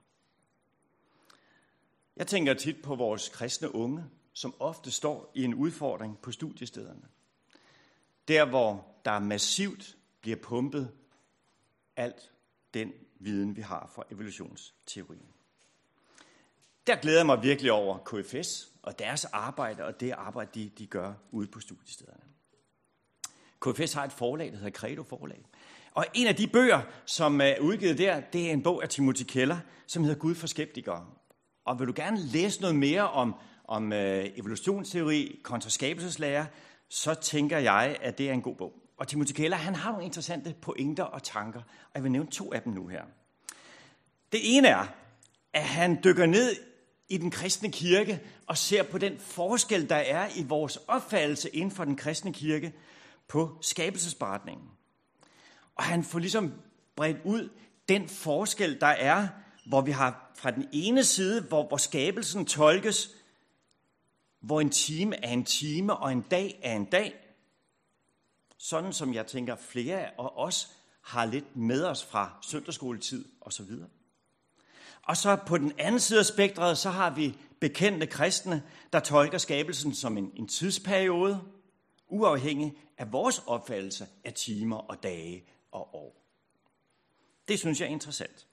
Jeg 2.16 2.26
tænker 2.26 2.54
tit 2.54 2.82
på 2.82 2.94
vores 2.94 3.28
kristne 3.28 3.74
unge, 3.74 4.04
som 4.32 4.54
ofte 4.58 4.90
står 4.90 5.32
i 5.34 5.44
en 5.44 5.54
udfordring 5.54 6.18
på 6.18 6.32
studiestederne. 6.32 7.08
Der, 8.28 8.44
hvor 8.44 8.86
der 9.04 9.18
massivt 9.18 9.96
bliver 10.20 10.36
pumpet 10.36 10.90
alt 11.96 12.32
den 12.74 12.92
viden, 13.20 13.56
vi 13.56 13.60
har 13.60 13.90
fra 13.94 14.04
evolutionsteorien. 14.10 15.26
Der 16.86 16.96
glæder 16.96 17.18
jeg 17.18 17.26
mig 17.26 17.42
virkelig 17.42 17.72
over 17.72 17.98
KFS 17.98 18.72
og 18.82 18.98
deres 18.98 19.24
arbejde, 19.24 19.84
og 19.84 20.00
det 20.00 20.10
arbejde, 20.10 20.50
de, 20.54 20.70
de 20.78 20.86
gør 20.86 21.12
ude 21.30 21.46
på 21.46 21.60
studiestederne. 21.60 22.22
KFS 23.60 23.92
har 23.92 24.04
et 24.04 24.12
forlag, 24.12 24.52
der 24.52 24.56
hedder 24.56 24.70
Credo 24.70 25.02
Forlag. 25.02 25.44
Og 25.94 26.06
en 26.14 26.26
af 26.26 26.36
de 26.36 26.46
bøger, 26.46 26.80
som 27.06 27.40
er 27.40 27.58
udgivet 27.60 27.98
der, 27.98 28.20
det 28.20 28.46
er 28.46 28.52
en 28.52 28.62
bog 28.62 28.82
af 28.82 28.88
Timothy 28.88 29.22
Keller, 29.22 29.58
som 29.86 30.04
hedder 30.04 30.18
Gud 30.18 30.34
for 30.34 30.46
skeptikere. 30.46 31.06
Og 31.64 31.78
vil 31.78 31.88
du 31.88 31.92
gerne 31.96 32.18
læse 32.18 32.60
noget 32.60 32.76
mere 32.76 33.10
om, 33.10 33.34
om 33.64 33.92
øh, 33.92 34.28
evolutionsteori 34.36 35.40
kontra 35.42 35.70
skabelseslære, 35.70 36.46
så 36.90 37.14
tænker 37.14 37.59
jeg, 37.59 37.97
at 38.00 38.18
det 38.18 38.28
er 38.28 38.32
en 38.32 38.42
god 38.42 38.56
bog. 38.56 38.73
Og 38.97 39.09
Timothy 39.09 39.32
Keller, 39.32 39.56
han 39.56 39.75
har 39.75 39.90
nogle 39.90 40.04
interessante 40.04 40.54
pointer 40.62 41.04
og 41.04 41.23
tanker, 41.23 41.61
og 41.61 41.90
jeg 41.94 42.02
vil 42.02 42.12
nævne 42.12 42.30
to 42.30 42.52
af 42.52 42.62
dem 42.62 42.73
nu 42.73 42.87
her. 42.87 43.02
Det 44.32 44.56
ene 44.56 44.68
er, 44.68 44.87
at 45.52 45.64
han 45.64 45.99
dykker 46.04 46.26
ned 46.26 46.56
i 47.09 47.16
den 47.16 47.30
kristne 47.30 47.73
kirke 47.73 48.20
og 48.47 48.59
ser 48.59 48.82
på 48.82 48.99
den 48.99 49.18
forskel, 49.18 49.88
der 49.88 49.97
er 49.97 50.28
i 50.37 50.44
vores 50.44 50.76
opfattelse 50.76 51.49
inden 51.49 51.70
for 51.70 51.85
den 51.85 51.97
kristne 51.97 52.32
kirke 52.32 52.73
på 53.28 53.59
skabelsesberetningen. 53.61 54.68
Og 55.75 55.85
han 55.85 56.04
får 56.04 56.18
ligesom 56.18 56.52
bredt 56.97 57.16
ud 57.25 57.49
den 57.88 58.09
forskel, 58.09 58.80
der 58.80 58.87
er, 58.87 59.28
hvor 59.66 59.80
vi 59.80 59.90
har 59.90 60.32
fra 60.37 60.50
den 60.50 60.68
ene 60.73 61.04
side, 61.04 61.42
hvor, 61.42 61.68
hvor 61.68 61.76
skabelsen 61.76 62.47
tolkes, 62.47 63.11
hvor 64.40 64.61
en 64.61 64.70
time 64.70 65.25
er 65.25 65.32
en 65.32 65.44
time, 65.44 65.97
og 65.97 66.12
en 66.12 66.20
dag 66.20 66.61
er 66.62 66.76
en 66.76 66.85
dag. 66.85 67.14
Sådan 68.59 68.92
som 68.92 69.14
jeg 69.14 69.26
tænker, 69.26 69.56
flere 69.56 70.00
af 70.00 70.12
os 70.18 70.76
har 71.00 71.25
lidt 71.25 71.56
med 71.56 71.85
os 71.85 72.04
fra 72.04 72.38
søndagsskoletid 72.42 73.25
osv. 73.40 73.70
Og 75.02 75.16
så 75.16 75.37
på 75.47 75.59
den 75.59 75.73
anden 75.78 76.00
side 76.00 76.18
af 76.18 76.26
spektret, 76.26 76.78
så 76.78 76.90
har 76.90 77.11
vi 77.11 77.38
bekendte 77.61 78.06
kristne, 78.06 78.62
der 78.92 79.00
tolker 79.00 79.38
skabelsen 79.38 79.94
som 79.94 80.18
en, 80.18 80.32
en 80.37 80.49
tidsperiode, 80.49 81.40
uafhængig 82.09 82.73
af 82.99 83.12
vores 83.12 83.42
opfattelse 83.47 84.06
af 84.25 84.35
timer 84.35 84.76
og 84.76 85.02
dage 85.02 85.44
og 85.73 85.94
år. 85.94 86.20
Det 87.49 87.59
synes 87.59 87.80
jeg 87.80 87.87
er 87.87 87.90
interessant. 87.90 88.47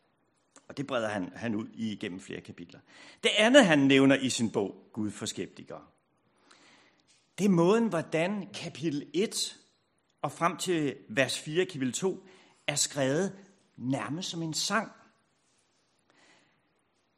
Og 0.67 0.77
det 0.77 0.87
breder 0.87 1.09
han, 1.09 1.31
han 1.35 1.55
ud 1.55 1.67
i 1.73 1.95
gennem 1.95 2.19
flere 2.19 2.41
kapitler. 2.41 2.79
Det 3.23 3.31
andet, 3.37 3.65
han 3.65 3.79
nævner 3.79 4.15
i 4.15 4.29
sin 4.29 4.51
bog, 4.51 4.89
Gud 4.93 5.11
for 5.11 5.25
skeptikere, 5.25 5.81
det 7.37 7.45
er 7.45 7.49
måden, 7.49 7.87
hvordan 7.87 8.47
kapitel 8.53 9.09
1 9.13 9.57
og 10.21 10.31
frem 10.31 10.57
til 10.57 10.95
vers 11.09 11.39
4 11.39 11.65
kapitel 11.65 11.93
2 11.93 12.27
er 12.67 12.75
skrevet 12.75 13.35
nærmest 13.77 14.29
som 14.29 14.41
en 14.41 14.53
sang. 14.53 14.91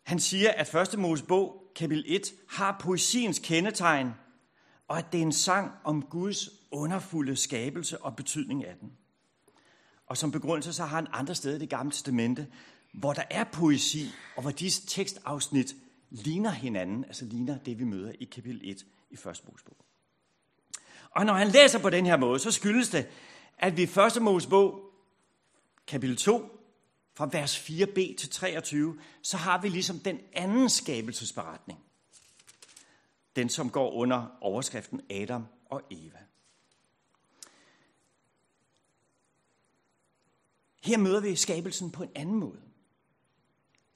Han 0.04 0.20
siger, 0.20 0.52
at 0.52 0.68
første 0.68 0.98
Mosebog, 0.98 1.72
kapitel 1.76 2.04
1, 2.08 2.34
har 2.50 2.78
poesiens 2.82 3.40
kendetegn, 3.40 4.12
og 4.88 4.98
at 4.98 5.06
det 5.12 5.18
er 5.18 5.22
en 5.22 5.32
sang 5.32 5.72
om 5.84 6.02
Guds 6.02 6.50
underfulde 6.72 7.36
skabelse 7.36 8.02
og 8.02 8.16
betydning 8.16 8.66
af 8.66 8.76
den. 8.82 8.92
Og 10.06 10.18
som 10.18 10.32
begrundelse 10.32 10.74
så 10.74 10.86
har 10.86 10.96
han 10.96 11.08
andre 11.12 11.36
steder 11.36 11.56
i 11.56 11.60
det 11.60 11.70
gamle 11.70 11.92
testamente, 11.92 12.48
hvor 12.94 13.14
der 13.14 13.24
er 13.30 13.44
poesi, 13.44 14.12
og 14.36 14.42
hvor 14.42 14.52
disse 14.52 14.88
tekstafsnit 14.88 15.76
ligner 16.10 16.52
hinanden, 16.52 17.04
altså 17.04 17.26
ligner 17.26 17.58
det, 17.58 17.80
vi 17.80 17.84
møder 17.84 18.12
i 18.20 18.26
kapitel 18.26 18.62
1 18.64 18.86
i 19.10 19.16
første 19.16 19.48
Mosebog. 19.52 19.78
Og 21.12 21.26
når 21.26 21.34
han 21.34 21.48
læser 21.48 21.80
på 21.80 21.90
den 21.90 22.06
her 22.06 22.18
måde, 22.18 22.40
så 22.40 22.52
skyldes 22.52 22.90
det, 22.90 23.08
at 23.58 23.78
vi 23.78 23.82
i 23.82 23.88
første 23.88 24.20
Mosebog, 24.20 24.94
kapitel 25.88 26.18
2, 26.18 26.60
fra 27.14 27.30
vers 27.32 27.70
4b 27.70 28.16
til 28.16 28.30
23, 28.30 29.00
så 29.22 29.38
har 29.38 29.62
vi 29.62 29.70
ligesom 29.70 30.00
den 30.00 30.20
anden 30.34 30.70
skabelsesberetning. 30.70 31.80
Den, 33.36 33.50
som 33.50 33.70
går 33.70 33.92
under 33.92 34.38
overskriften 34.42 35.02
Adam 35.10 35.46
og 35.66 35.82
Eva. 35.92 36.20
Her 40.84 40.98
møder 40.98 41.20
vi 41.22 41.36
skabelsen 41.36 41.92
på 41.92 42.04
en 42.04 42.12
anden 42.16 42.36
måde. 42.36 42.69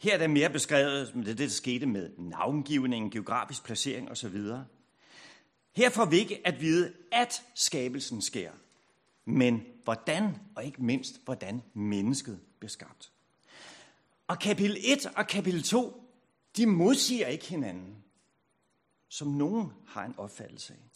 Her 0.04 0.14
er 0.14 0.18
det 0.18 0.30
mere 0.30 0.50
beskrevet, 0.50 1.16
med 1.16 1.26
det, 1.26 1.38
det 1.38 1.50
der 1.50 1.54
skete 1.54 1.86
med 1.86 2.10
navngivning, 2.18 3.12
geografisk 3.12 3.64
placering 3.64 4.12
osv. 4.12 4.38
Her 5.76 5.90
får 5.90 6.06
vi 6.06 6.18
ikke 6.18 6.48
at 6.48 6.62
vide, 6.62 6.94
at 7.12 7.44
skabelsen 7.56 8.22
sker, 8.22 8.52
men 9.26 9.66
hvordan, 9.84 10.36
og 10.56 10.66
ikke 10.66 10.84
mindst, 10.84 11.26
hvordan 11.26 11.62
mennesket 11.74 12.40
bliver 12.60 12.70
skabt. 12.70 13.12
Og 14.28 14.40
kapitel 14.40 14.78
1 14.84 15.06
og 15.16 15.28
kapitel 15.28 15.64
2, 15.64 16.04
de 16.58 16.66
modsiger 16.66 17.28
ikke 17.28 17.46
hinanden, 17.46 18.04
som 19.10 19.28
nogen 19.28 19.72
har 19.88 20.06
en 20.06 20.14
opfattelse 20.18 20.74
af. 20.74 20.90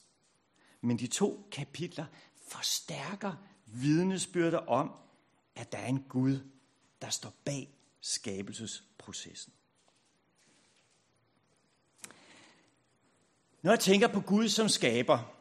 Men 0.82 1.00
de 1.00 1.08
to 1.08 1.48
kapitler 1.52 2.06
forstærker 2.48 3.34
vidnesbyrder 3.66 4.60
om, 4.60 4.92
at 5.56 5.72
der 5.72 5.78
er 5.78 5.88
en 5.88 6.06
Gud, 6.10 6.40
der 7.02 7.10
står 7.10 7.34
bag 7.46 7.77
skabelsesprocessen. 8.02 9.54
Når 13.62 13.72
jeg 13.72 13.80
tænker 13.80 14.08
på 14.08 14.22
Gud 14.22 14.50
som 14.50 14.70
skaber, 14.70 15.34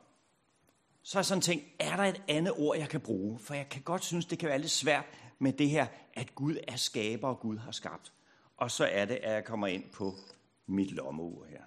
så 1.03 1.19
har 1.19 1.21
jeg 1.21 1.27
sådan 1.27 1.43
tænkt, 1.43 1.65
er 1.79 1.97
der 1.97 2.05
et 2.05 2.23
andet 2.29 2.53
ord, 2.57 2.79
jeg 2.79 2.89
kan 2.89 3.01
bruge? 3.01 3.39
For 3.39 3.55
jeg 3.55 3.69
kan 3.69 3.83
godt 3.83 4.05
synes, 4.05 4.27
det 4.27 4.39
kan 4.39 4.49
være 4.49 4.59
lidt 4.59 4.71
svært 4.71 5.05
med 5.39 5.53
det 5.53 5.71
her, 5.71 5.87
at 6.15 6.35
Gud 6.35 6.57
er 6.69 6.77
skaber, 6.77 7.29
og 7.29 7.41
Gud 7.41 7.59
har 7.59 7.73
skabt. 7.73 8.13
Og 8.57 8.71
så 8.71 8.85
er 8.85 9.05
det, 9.05 9.15
at 9.15 9.33
jeg 9.33 9.45
kommer 9.45 9.67
ind 9.67 9.85
på 9.91 10.15
mit 10.67 10.91
lommeur 10.91 11.45
her. 11.45 11.63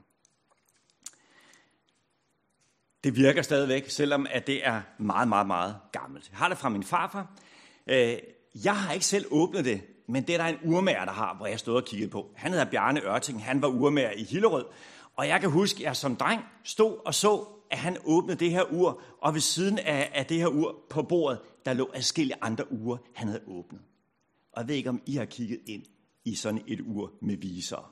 Det 3.04 3.16
virker 3.16 3.42
stadigvæk, 3.42 3.90
selvom 3.90 4.28
at 4.30 4.48
det 4.48 4.68
er 4.68 4.82
meget, 4.98 5.28
meget, 5.28 5.48
meget 5.48 5.80
gammelt. 5.92 6.30
Jeg 6.30 6.38
har 6.38 6.50
det 6.50 6.58
fra 6.58 6.70
min 6.70 6.84
farfar. 6.84 7.40
Øh, 7.88 8.18
jeg 8.56 8.78
har 8.78 8.94
ikke 8.94 9.06
selv 9.06 9.26
åbnet 9.32 9.66
det, 9.66 9.82
men 10.08 10.28
det 10.28 10.34
er 10.34 10.38
der 10.38 10.46
en 10.46 10.58
urmager, 10.64 11.06
der 11.06 11.12
har, 11.12 11.36
hvor 11.38 11.46
jeg 11.46 11.60
stod 11.60 11.76
og 11.76 11.86
kiggede 11.86 12.12
på. 12.12 12.32
Han 12.36 12.52
hedder 12.52 12.66
Bjarne 12.66 13.02
Ørting, 13.02 13.44
han 13.44 13.62
var 13.62 13.68
urmager 13.68 14.12
i 14.12 14.24
Hillerød. 14.24 14.66
Og 15.16 15.28
jeg 15.28 15.42
kan 15.42 15.50
huske, 15.50 15.78
at 15.78 15.84
jeg 15.84 15.96
som 15.96 16.16
dreng 16.16 16.42
stod 16.64 16.98
og 17.06 17.16
så, 17.16 17.46
at 17.72 17.78
han 17.78 17.98
åbnede 18.06 18.40
det 18.40 18.52
her 18.52 18.64
ur, 18.74 19.02
og 19.22 19.34
ved 19.34 19.42
siden 19.42 19.80
af, 19.80 20.12
af 20.14 20.26
det 20.26 20.38
her 20.38 20.48
ur 20.48 20.76
på 20.90 21.04
bordet, 21.04 21.40
der 21.66 21.74
lå 21.74 21.90
adskillige 21.94 22.38
andre 22.42 22.72
ure, 22.72 22.98
han 23.16 23.28
havde 23.28 23.42
åbnet. 23.48 23.82
Og 24.52 24.62
jeg 24.62 24.68
ved 24.68 24.76
ikke, 24.76 24.90
om 24.90 25.02
I 25.06 25.16
har 25.16 25.26
kigget 25.26 25.60
ind 25.68 25.84
i 26.26 26.36
sådan 26.36 26.62
et 26.68 26.82
ur 26.82 27.14
med 27.22 27.38
visere. 27.38 27.86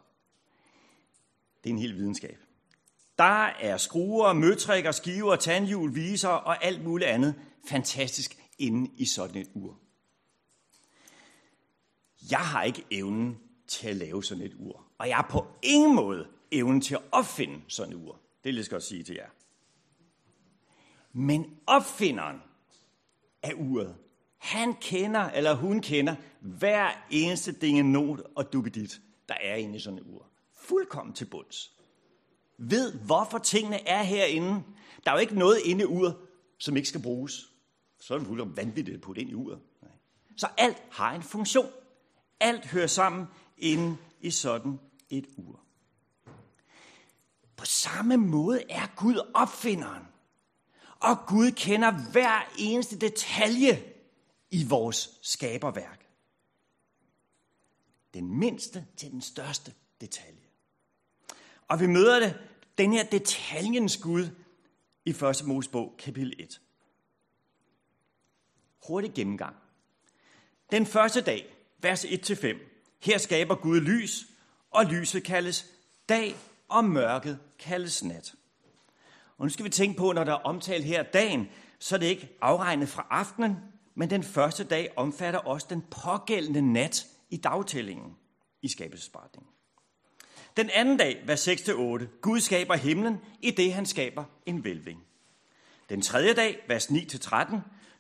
Det 1.64 1.70
er 1.70 1.74
en 1.74 1.80
hel 1.80 1.96
videnskab. 1.96 2.38
Der 3.18 3.46
er 3.46 3.78
skruer, 3.78 4.34
møtrikker, 4.34 4.92
skiver, 4.92 5.36
tandhjul, 5.36 5.96
viser 5.96 6.30
og 6.30 6.66
alt 6.66 6.84
muligt 6.84 7.10
andet 7.10 7.36
fantastisk 7.70 8.38
inde 8.60 8.92
i 8.98 9.06
sådan 9.06 9.42
et 9.42 9.50
ur. 9.54 9.80
Jeg 12.32 12.40
har 12.40 12.64
ikke 12.64 12.86
evnen 12.92 13.40
til 13.68 13.88
at 13.88 13.96
lave 13.96 14.24
sådan 14.24 14.44
et 14.44 14.56
ur. 14.60 14.86
Og 14.98 15.08
jeg 15.08 15.16
har 15.16 15.28
på 15.32 15.48
ingen 15.62 15.96
måde 15.96 16.28
evnen 16.52 16.82
til 16.82 16.96
at 16.96 17.02
opfinde 17.12 17.62
sådan 17.68 17.94
et 17.94 17.98
ur. 17.98 18.20
Det 18.44 18.50
vil 18.50 18.56
jeg 18.56 18.66
godt 18.70 18.84
sige 18.84 19.04
til 19.04 19.16
jer. 19.16 19.30
Men 21.14 21.58
opfinderen 21.68 22.38
af 23.44 23.54
uret, 23.56 23.96
han 24.38 24.74
kender, 24.74 25.30
eller 25.30 25.54
hun 25.54 25.82
kender, 25.82 26.16
hver 26.42 27.08
eneste 27.12 27.52
dingenot 27.52 28.22
og 28.36 28.54
duppedit, 28.54 29.02
der 29.30 29.36
er 29.42 29.56
inde 29.56 29.76
i 29.76 29.80
sådan 29.80 30.00
et 30.00 30.06
ur. 30.06 30.26
Fuldkommen 30.54 31.16
til 31.16 31.26
bunds. 31.26 31.74
Ved, 32.58 32.94
hvorfor 32.94 33.38
tingene 33.38 33.88
er 33.88 34.04
herinde. 34.04 34.64
Der 35.06 35.12
er 35.12 35.16
jo 35.16 35.20
ikke 35.20 35.40
noget 35.40 35.58
inde 35.66 35.82
i 35.82 35.86
uret, 35.86 36.16
som 36.58 36.78
ikke 36.78 36.90
skal 36.90 37.02
bruges. 37.02 37.54
Så 38.00 38.14
er 38.14 38.18
det 38.18 38.28
fuldkommen 38.28 38.58
vanvittigt 38.58 38.96
at 38.96 39.02
putte 39.02 39.22
ind 39.22 39.30
i 39.30 39.34
uret. 39.34 39.60
Så 40.38 40.48
alt 40.58 40.84
har 40.92 41.16
en 41.16 41.24
funktion. 41.24 41.68
Alt 42.40 42.66
hører 42.66 42.88
sammen 42.88 43.26
inde 43.58 43.98
i 44.22 44.32
sådan 44.32 44.80
et 45.10 45.26
ur. 45.38 45.60
På 47.58 47.66
samme 47.66 48.18
måde 48.18 48.72
er 48.72 48.88
Gud 48.96 49.32
opfinderen. 49.34 50.04
Og 51.00 51.18
Gud 51.28 51.52
kender 51.52 52.12
hver 52.12 52.52
eneste 52.58 52.98
detalje 53.00 53.94
i 54.52 54.66
vores 54.68 55.20
skaberværk. 55.22 56.08
Den 58.14 58.40
mindste 58.40 58.86
til 58.98 59.12
den 59.12 59.22
største 59.22 59.74
detalje. 60.02 60.48
Og 61.68 61.80
vi 61.80 61.88
møder 61.88 62.20
det, 62.20 62.40
den 62.78 62.94
her 62.94 63.04
detaljens 63.04 63.98
Gud 63.98 64.30
i 65.06 65.10
1. 65.10 65.46
Mosebog, 65.46 65.96
kapitel 65.98 66.34
1. 66.40 66.62
Hurtig 68.88 69.14
gennemgang. 69.14 69.56
Den 70.72 70.86
første 70.86 71.22
dag, 71.22 71.57
vers 71.82 72.06
1-5. 72.06 72.58
Her 73.00 73.18
skaber 73.18 73.56
Gud 73.56 73.80
lys, 73.80 74.26
og 74.72 74.86
lyset 74.86 75.24
kaldes 75.24 75.66
dag, 76.10 76.36
og 76.70 76.86
mørket 76.86 77.40
kaldes 77.60 78.04
nat. 78.04 78.34
Og 79.38 79.46
nu 79.46 79.50
skal 79.50 79.66
vi 79.66 79.70
tænke 79.70 79.98
på, 79.98 80.12
når 80.12 80.24
der 80.24 80.32
er 80.32 80.42
omtalt 80.44 80.86
her 80.86 81.04
dagen, 81.04 81.48
så 81.80 81.96
er 81.96 82.00
det 82.00 82.06
ikke 82.06 82.30
afregnet 82.42 82.90
fra 82.90 83.08
aftenen, 83.10 83.58
men 83.96 84.10
den 84.10 84.24
første 84.24 84.64
dag 84.64 84.94
omfatter 84.96 85.40
også 85.40 85.68
den 85.70 85.82
pågældende 85.82 86.74
nat 86.74 87.08
i 87.30 87.38
dagtællingen 87.38 88.16
i 88.62 88.68
skabelsesberetningen. 88.68 89.52
Den 90.58 90.70
anden 90.70 90.98
dag, 90.98 91.24
vers 91.26 91.48
6-8, 91.48 91.72
Gud 92.22 92.40
skaber 92.40 92.76
himlen, 92.76 93.18
i 93.42 93.52
det 93.52 93.74
han 93.74 93.86
skaber 93.86 94.24
en 94.46 94.64
vælving. 94.64 95.04
Den 95.90 96.02
tredje 96.02 96.34
dag, 96.34 96.64
vers 96.68 96.86
9-13, 96.86 97.56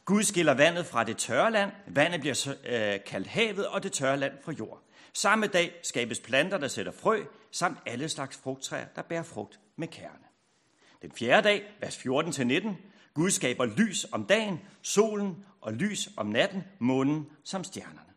Gud 0.07 0.23
skiller 0.23 0.53
vandet 0.53 0.85
fra 0.85 1.03
det 1.03 1.17
tørre 1.17 1.51
land, 1.51 1.71
vandet 1.87 2.19
bliver 2.19 2.55
øh, 2.65 2.99
kaldt 3.05 3.27
havet, 3.27 3.67
og 3.67 3.83
det 3.83 3.91
tørre 3.91 4.17
land 4.17 4.33
fra 4.43 4.51
jord. 4.51 4.83
Samme 5.13 5.47
dag 5.47 5.79
skabes 5.83 6.19
planter, 6.19 6.57
der 6.57 6.67
sætter 6.67 6.91
frø, 6.91 7.23
samt 7.51 7.77
alle 7.85 8.09
slags 8.09 8.37
frugttræer, 8.37 8.85
der 8.95 9.01
bærer 9.01 9.23
frugt 9.23 9.59
med 9.75 9.87
kerne. 9.87 10.25
Den 11.01 11.11
fjerde 11.11 11.47
dag, 11.47 11.63
vers 11.81 11.97
14-19, 11.97 12.67
Gud 13.13 13.31
skaber 13.31 13.65
lys 13.65 14.05
om 14.11 14.25
dagen, 14.25 14.59
solen 14.81 15.45
og 15.61 15.73
lys 15.73 16.09
om 16.17 16.25
natten, 16.25 16.63
månen 16.79 17.29
som 17.43 17.63
stjernerne. 17.63 18.13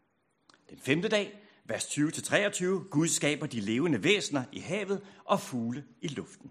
Den 0.70 0.78
femte 0.78 1.08
dag, 1.08 1.38
vers 1.64 1.84
20-23, 1.84 2.64
Gud 2.90 3.08
skaber 3.08 3.46
de 3.46 3.60
levende 3.60 4.04
væsener 4.04 4.44
i 4.52 4.60
havet 4.60 5.00
og 5.24 5.40
fugle 5.40 5.84
i 6.00 6.08
luften. 6.08 6.50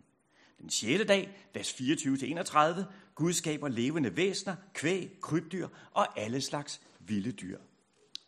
Den 0.62 0.70
sjette 0.70 1.06
dag, 1.06 1.30
vers 1.54 1.74
24-31, 1.74 2.84
Gud 3.20 3.34
skaber 3.34 3.68
levende 3.68 4.18
væsener, 4.18 4.56
kvæg, 4.74 5.18
krybdyr 5.22 5.68
og 5.92 6.20
alle 6.20 6.42
slags 6.42 6.82
vilde 7.00 7.32
dyr. 7.32 7.60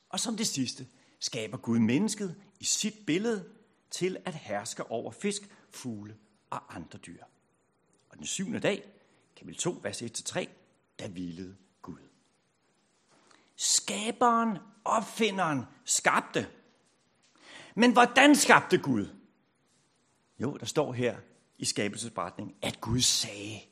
Og 0.10 0.20
som 0.20 0.38
det 0.38 0.48
sidste, 0.48 0.88
skaber 1.20 1.58
Gud 1.58 1.80
mennesket 1.80 2.36
i 2.60 2.66
sit 2.66 2.94
billede 3.08 3.50
til 3.92 4.18
at 4.26 4.34
herske 4.34 4.92
over 4.92 5.12
fisk, 5.12 5.42
fugle 5.70 6.18
og 6.50 6.76
andre 6.76 7.00
dyr. 7.00 7.24
Og 8.10 8.18
den 8.18 8.26
syvende 8.26 8.60
dag, 8.60 8.84
kapitel 9.36 9.62
2, 9.62 9.80
vers 9.82 10.02
1-3, 10.02 10.46
der 11.00 11.08
hvilede 11.08 11.56
Gud. 11.82 12.08
Skaberen, 13.56 14.58
opfinderen, 14.86 15.62
skabte. 15.86 16.48
Men 17.76 17.92
hvordan 17.92 18.36
skabte 18.36 18.78
Gud? 18.78 19.08
Jo, 20.40 20.58
der 20.58 20.66
står 20.66 20.94
her 20.94 21.18
i 21.58 21.66
skabelsesberetningen, 21.66 22.56
at 22.62 22.82
Gud 22.82 23.00
sagde. 23.00 23.71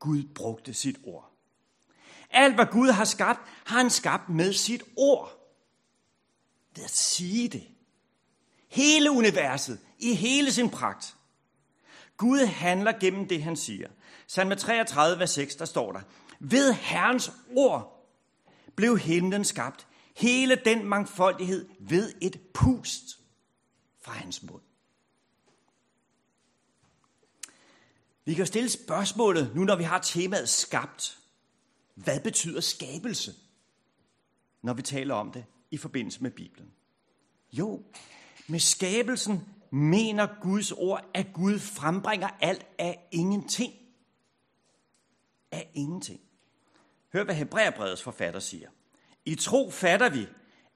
Gud 0.00 0.22
brugte 0.34 0.74
sit 0.74 0.96
ord. 1.04 1.32
Alt, 2.30 2.54
hvad 2.54 2.66
Gud 2.66 2.90
har 2.90 3.04
skabt, 3.04 3.40
har 3.64 3.78
han 3.78 3.90
skabt 3.90 4.28
med 4.28 4.52
sit 4.52 4.82
ord. 4.96 5.56
Ved 6.76 6.84
at 6.84 6.90
sige 6.90 7.48
det. 7.48 7.68
Hele 8.68 9.10
universet, 9.10 9.80
i 9.98 10.14
hele 10.14 10.52
sin 10.52 10.70
pragt. 10.70 11.16
Gud 12.16 12.46
handler 12.46 12.98
gennem 13.00 13.28
det, 13.28 13.42
han 13.42 13.56
siger. 13.56 13.88
Salme 14.26 14.54
33, 14.54 15.18
vers 15.18 15.30
6, 15.30 15.56
der 15.56 15.64
står 15.64 15.92
der, 15.92 16.00
ved 16.40 16.72
Herrens 16.72 17.32
ord 17.56 18.06
blev 18.76 18.98
himlen 18.98 19.44
skabt. 19.44 19.86
Hele 20.16 20.54
den 20.64 20.84
mangfoldighed 20.84 21.68
ved 21.80 22.12
et 22.20 22.40
pust 22.54 23.18
fra 24.02 24.12
hans 24.12 24.42
mund. 24.42 24.62
Vi 28.30 28.34
kan 28.34 28.46
stille 28.46 28.68
spørgsmålet, 28.68 29.52
nu 29.54 29.64
når 29.64 29.76
vi 29.76 29.82
har 29.82 29.98
temaet 29.98 30.48
skabt. 30.48 31.18
Hvad 31.94 32.20
betyder 32.20 32.60
skabelse, 32.60 33.34
når 34.62 34.74
vi 34.74 34.82
taler 34.82 35.14
om 35.14 35.32
det 35.32 35.44
i 35.70 35.76
forbindelse 35.76 36.22
med 36.22 36.30
Bibelen? 36.30 36.70
Jo, 37.52 37.82
med 38.48 38.58
skabelsen 38.60 39.48
mener 39.70 40.28
Guds 40.42 40.72
ord, 40.72 41.10
at 41.14 41.26
Gud 41.34 41.58
frembringer 41.58 42.28
alt 42.40 42.66
af 42.78 43.08
ingenting. 43.12 43.72
Af 45.52 45.70
ingenting. 45.74 46.20
Hør, 47.12 47.24
hvad 47.24 47.34
Hebræerbrevets 47.34 48.02
forfatter 48.02 48.40
siger. 48.40 48.68
I 49.24 49.34
tro 49.34 49.70
fatter 49.70 50.10
vi, 50.10 50.26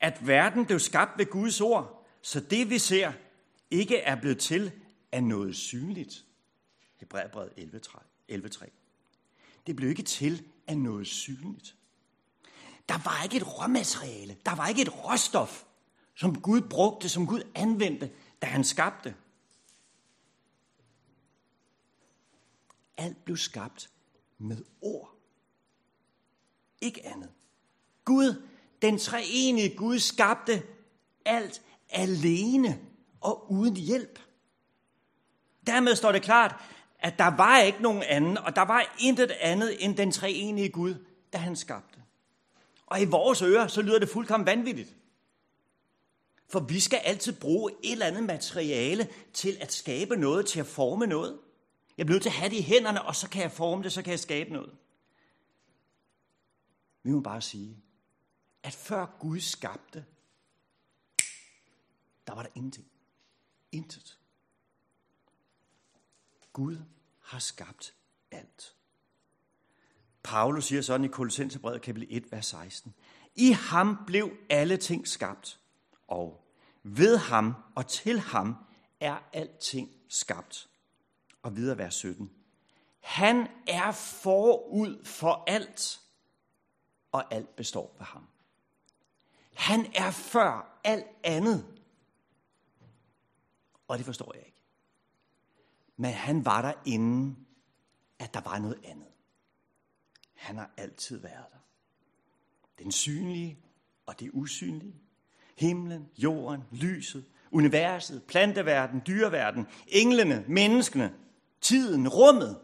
at 0.00 0.26
verden 0.26 0.66
blev 0.66 0.78
skabt 0.78 1.18
ved 1.18 1.26
Guds 1.26 1.60
ord, 1.60 2.06
så 2.22 2.40
det 2.40 2.70
vi 2.70 2.78
ser 2.78 3.12
ikke 3.70 3.96
er 3.96 4.20
blevet 4.20 4.38
til 4.38 4.72
af 5.12 5.24
noget 5.24 5.56
synligt. 5.56 6.24
Hebræerbrevet 7.04 7.52
11.3. 8.28 8.68
Det 9.66 9.76
blev 9.76 9.90
ikke 9.90 10.02
til 10.02 10.46
af 10.66 10.78
noget 10.78 11.06
synligt. 11.06 11.76
Der 12.88 12.98
var 13.04 13.22
ikke 13.22 13.36
et 13.36 13.58
råmateriale, 13.58 14.36
der 14.46 14.54
var 14.54 14.68
ikke 14.68 14.82
et 14.82 15.04
råstof, 15.04 15.64
som 16.14 16.40
Gud 16.40 16.60
brugte, 16.60 17.08
som 17.08 17.26
Gud 17.26 17.42
anvendte, 17.54 18.10
da 18.42 18.46
han 18.46 18.64
skabte. 18.64 19.14
Alt 22.96 23.24
blev 23.24 23.36
skabt 23.36 23.90
med 24.38 24.64
ord. 24.80 25.14
Ikke 26.80 27.06
andet. 27.06 27.30
Gud, 28.04 28.42
den 28.82 28.98
treenige 28.98 29.76
Gud, 29.76 29.98
skabte 29.98 30.62
alt 31.24 31.62
alene 31.88 32.80
og 33.20 33.52
uden 33.52 33.76
hjælp. 33.76 34.18
Dermed 35.66 35.96
står 35.96 36.12
det 36.12 36.22
klart, 36.22 36.54
at 37.04 37.18
der 37.18 37.36
var 37.36 37.60
ikke 37.60 37.82
nogen 37.82 38.02
anden, 38.02 38.38
og 38.38 38.56
der 38.56 38.62
var 38.62 38.96
intet 39.00 39.30
andet 39.30 39.84
end 39.84 39.96
den 39.96 40.12
treenige 40.12 40.68
Gud, 40.68 40.94
da 41.32 41.38
han 41.38 41.56
skabte. 41.56 42.02
Og 42.86 43.00
i 43.02 43.04
vores 43.04 43.42
ører, 43.42 43.66
så 43.66 43.82
lyder 43.82 43.98
det 43.98 44.08
fuldkommen 44.08 44.46
vanvittigt. 44.46 44.96
For 46.48 46.60
vi 46.60 46.80
skal 46.80 46.98
altid 46.98 47.40
bruge 47.40 47.72
et 47.82 47.92
eller 47.92 48.06
andet 48.06 48.24
materiale 48.24 49.08
til 49.32 49.58
at 49.60 49.72
skabe 49.72 50.16
noget, 50.16 50.46
til 50.46 50.60
at 50.60 50.66
forme 50.66 51.06
noget. 51.06 51.38
Jeg 51.98 52.06
bliver 52.06 52.14
nødt 52.14 52.22
til 52.22 52.30
at 52.30 52.36
have 52.36 52.50
det 52.50 52.56
i 52.56 52.62
hænderne, 52.62 53.02
og 53.02 53.16
så 53.16 53.28
kan 53.28 53.42
jeg 53.42 53.52
forme 53.52 53.82
det, 53.82 53.92
så 53.92 54.02
kan 54.02 54.10
jeg 54.10 54.20
skabe 54.20 54.52
noget. 54.52 54.74
Vi 57.02 57.10
må 57.10 57.20
bare 57.20 57.42
sige, 57.42 57.76
at 58.62 58.72
før 58.72 59.06
Gud 59.20 59.40
skabte, 59.40 60.04
der 62.26 62.34
var 62.34 62.42
der 62.42 62.50
ingenting. 62.54 62.86
Intet. 63.72 64.18
Gud 66.52 66.76
har 67.24 67.38
skabt 67.38 67.94
alt. 68.30 68.74
Paulus 70.22 70.64
siger 70.64 70.82
sådan 70.82 71.04
i 71.04 71.08
Kolossenserbrevet 71.08 71.82
kapitel 71.82 72.08
1, 72.10 72.32
vers 72.32 72.46
16. 72.46 72.94
I 73.34 73.50
ham 73.50 73.98
blev 74.06 74.36
alle 74.50 74.76
ting 74.76 75.08
skabt, 75.08 75.60
og 76.08 76.44
ved 76.82 77.16
ham 77.16 77.54
og 77.74 77.86
til 77.86 78.18
ham 78.18 78.56
er 79.00 79.18
alting 79.32 79.90
skabt. 80.08 80.68
Og 81.42 81.56
videre 81.56 81.78
vers 81.78 81.94
17. 81.94 82.30
Han 83.00 83.48
er 83.66 83.92
forud 83.92 85.04
for 85.04 85.44
alt, 85.46 86.00
og 87.12 87.34
alt 87.34 87.56
består 87.56 87.94
ved 87.98 88.06
ham. 88.06 88.26
Han 89.54 89.92
er 89.94 90.10
før 90.10 90.80
alt 90.84 91.06
andet. 91.24 91.66
Og 93.88 93.98
det 93.98 94.06
forstår 94.06 94.32
jeg 94.34 94.46
ikke. 94.46 94.53
Men 95.96 96.12
han 96.12 96.44
var 96.44 96.62
der 96.62 96.72
inden, 96.86 97.46
at 98.18 98.34
der 98.34 98.40
var 98.40 98.58
noget 98.58 98.80
andet. 98.84 99.08
Han 100.34 100.56
har 100.56 100.70
altid 100.76 101.18
været 101.18 101.46
der. 101.52 101.58
Den 102.78 102.92
synlige 102.92 103.58
og 104.06 104.20
det 104.20 104.30
usynlige. 104.32 104.94
Himlen, 105.56 106.10
jorden, 106.18 106.62
lyset, 106.72 107.24
universet, 107.50 108.22
planteverden, 108.24 109.02
dyreverden, 109.06 109.66
englene, 109.86 110.44
menneskene, 110.48 111.14
tiden, 111.60 112.08
rummet. 112.08 112.60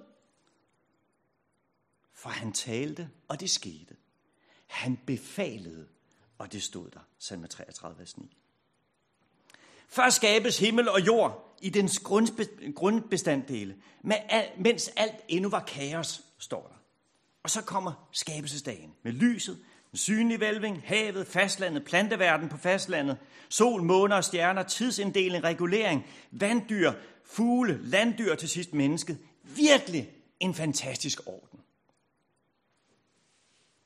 For 2.12 2.30
han 2.30 2.52
talte, 2.52 3.10
og 3.28 3.40
det 3.40 3.50
skete. 3.50 3.96
Han 4.66 4.98
befalede, 5.06 5.88
og 6.38 6.52
det 6.52 6.62
stod 6.62 6.90
der. 6.90 7.00
Salme 7.18 7.46
33, 7.46 7.98
vers 7.98 8.18
9. 8.18 8.36
Først 9.88 10.16
skabes 10.16 10.58
himmel 10.58 10.88
og 10.88 11.06
jord 11.06 11.49
i 11.60 11.70
dens 11.70 11.98
grundbestanddele, 12.74 13.76
mens 14.58 14.90
alt 14.96 15.14
endnu 15.28 15.50
var 15.50 15.64
kaos, 15.64 16.22
står 16.38 16.66
der. 16.68 16.74
Og 17.42 17.50
så 17.50 17.62
kommer 17.62 18.08
skabelsesdagen 18.12 18.94
med 19.02 19.12
lyset, 19.12 19.58
den 19.90 19.98
synlige 19.98 20.40
vælving, 20.40 20.82
havet, 20.84 21.26
fastlandet, 21.26 21.84
planteverden 21.84 22.48
på 22.48 22.56
fastlandet, 22.56 23.16
sol, 23.48 23.82
måner 23.82 24.16
og 24.16 24.24
stjerner, 24.24 24.62
tidsinddeling, 24.62 25.44
regulering, 25.44 26.06
vanddyr, 26.30 26.92
fugle, 27.24 27.80
landdyr 27.82 28.34
til 28.34 28.48
sidst 28.48 28.74
mennesket. 28.74 29.18
Virkelig 29.42 30.10
en 30.40 30.54
fantastisk 30.54 31.20
orden. 31.26 31.60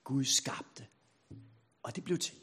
Gud 0.05 0.25
skabte, 0.25 0.87
og 1.83 1.97
det 1.97 2.05
blev 2.05 2.19
til. 2.19 2.35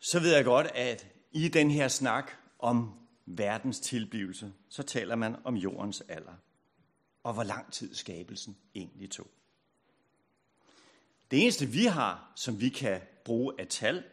så 0.00 0.20
ved 0.20 0.34
jeg 0.34 0.44
godt, 0.44 0.66
at 0.74 1.06
i 1.44 1.48
den 1.48 1.70
her 1.70 1.88
snak 1.88 2.30
om 2.58 2.92
verdens 3.26 3.80
tilblivelse, 3.80 4.52
så 4.68 4.82
taler 4.82 5.16
man 5.16 5.36
om 5.44 5.56
jordens 5.56 6.00
alder, 6.08 6.34
og 7.22 7.34
hvor 7.34 7.42
lang 7.42 7.72
tid 7.72 7.94
skabelsen 7.94 8.56
egentlig 8.74 9.10
tog. 9.10 9.26
Det 11.30 11.42
eneste, 11.42 11.66
vi 11.66 11.84
har, 11.84 12.32
som 12.36 12.60
vi 12.60 12.68
kan 12.68 13.00
bruge 13.24 13.54
af 13.58 13.66
tal, 13.66 14.04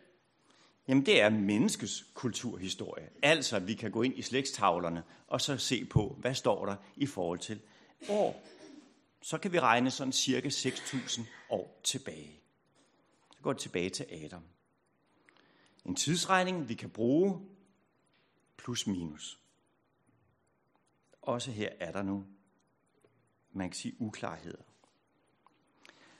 jamen 0.87 1.05
det 1.05 1.21
er 1.21 1.29
menneskets 1.29 2.05
kulturhistorie. 2.13 3.09
Altså, 3.23 3.59
vi 3.59 3.73
kan 3.73 3.91
gå 3.91 4.01
ind 4.01 4.17
i 4.17 4.21
slægtstavlerne 4.21 5.03
og 5.27 5.41
så 5.41 5.57
se 5.57 5.85
på, 5.85 6.17
hvad 6.19 6.35
står 6.35 6.65
der 6.65 6.75
i 6.95 7.05
forhold 7.05 7.39
til 7.39 7.59
år. 8.09 8.43
Så 9.21 9.37
kan 9.37 9.51
vi 9.51 9.59
regne 9.59 9.91
sådan 9.91 10.13
cirka 10.13 10.49
6.000 10.49 11.21
år 11.49 11.81
tilbage. 11.83 12.39
Så 13.31 13.41
går 13.41 13.53
det 13.53 13.61
tilbage 13.61 13.89
til 13.89 14.05
Adam. 14.11 14.43
En 15.85 15.95
tidsregning, 15.95 16.69
vi 16.69 16.73
kan 16.73 16.89
bruge 16.89 17.41
plus 18.57 18.87
minus. 18.87 19.39
Også 21.21 21.51
her 21.51 21.69
er 21.79 21.91
der 21.91 22.01
nu, 22.01 22.25
man 23.51 23.69
kan 23.69 23.75
sige, 23.75 23.95
uklarheder. 23.99 24.63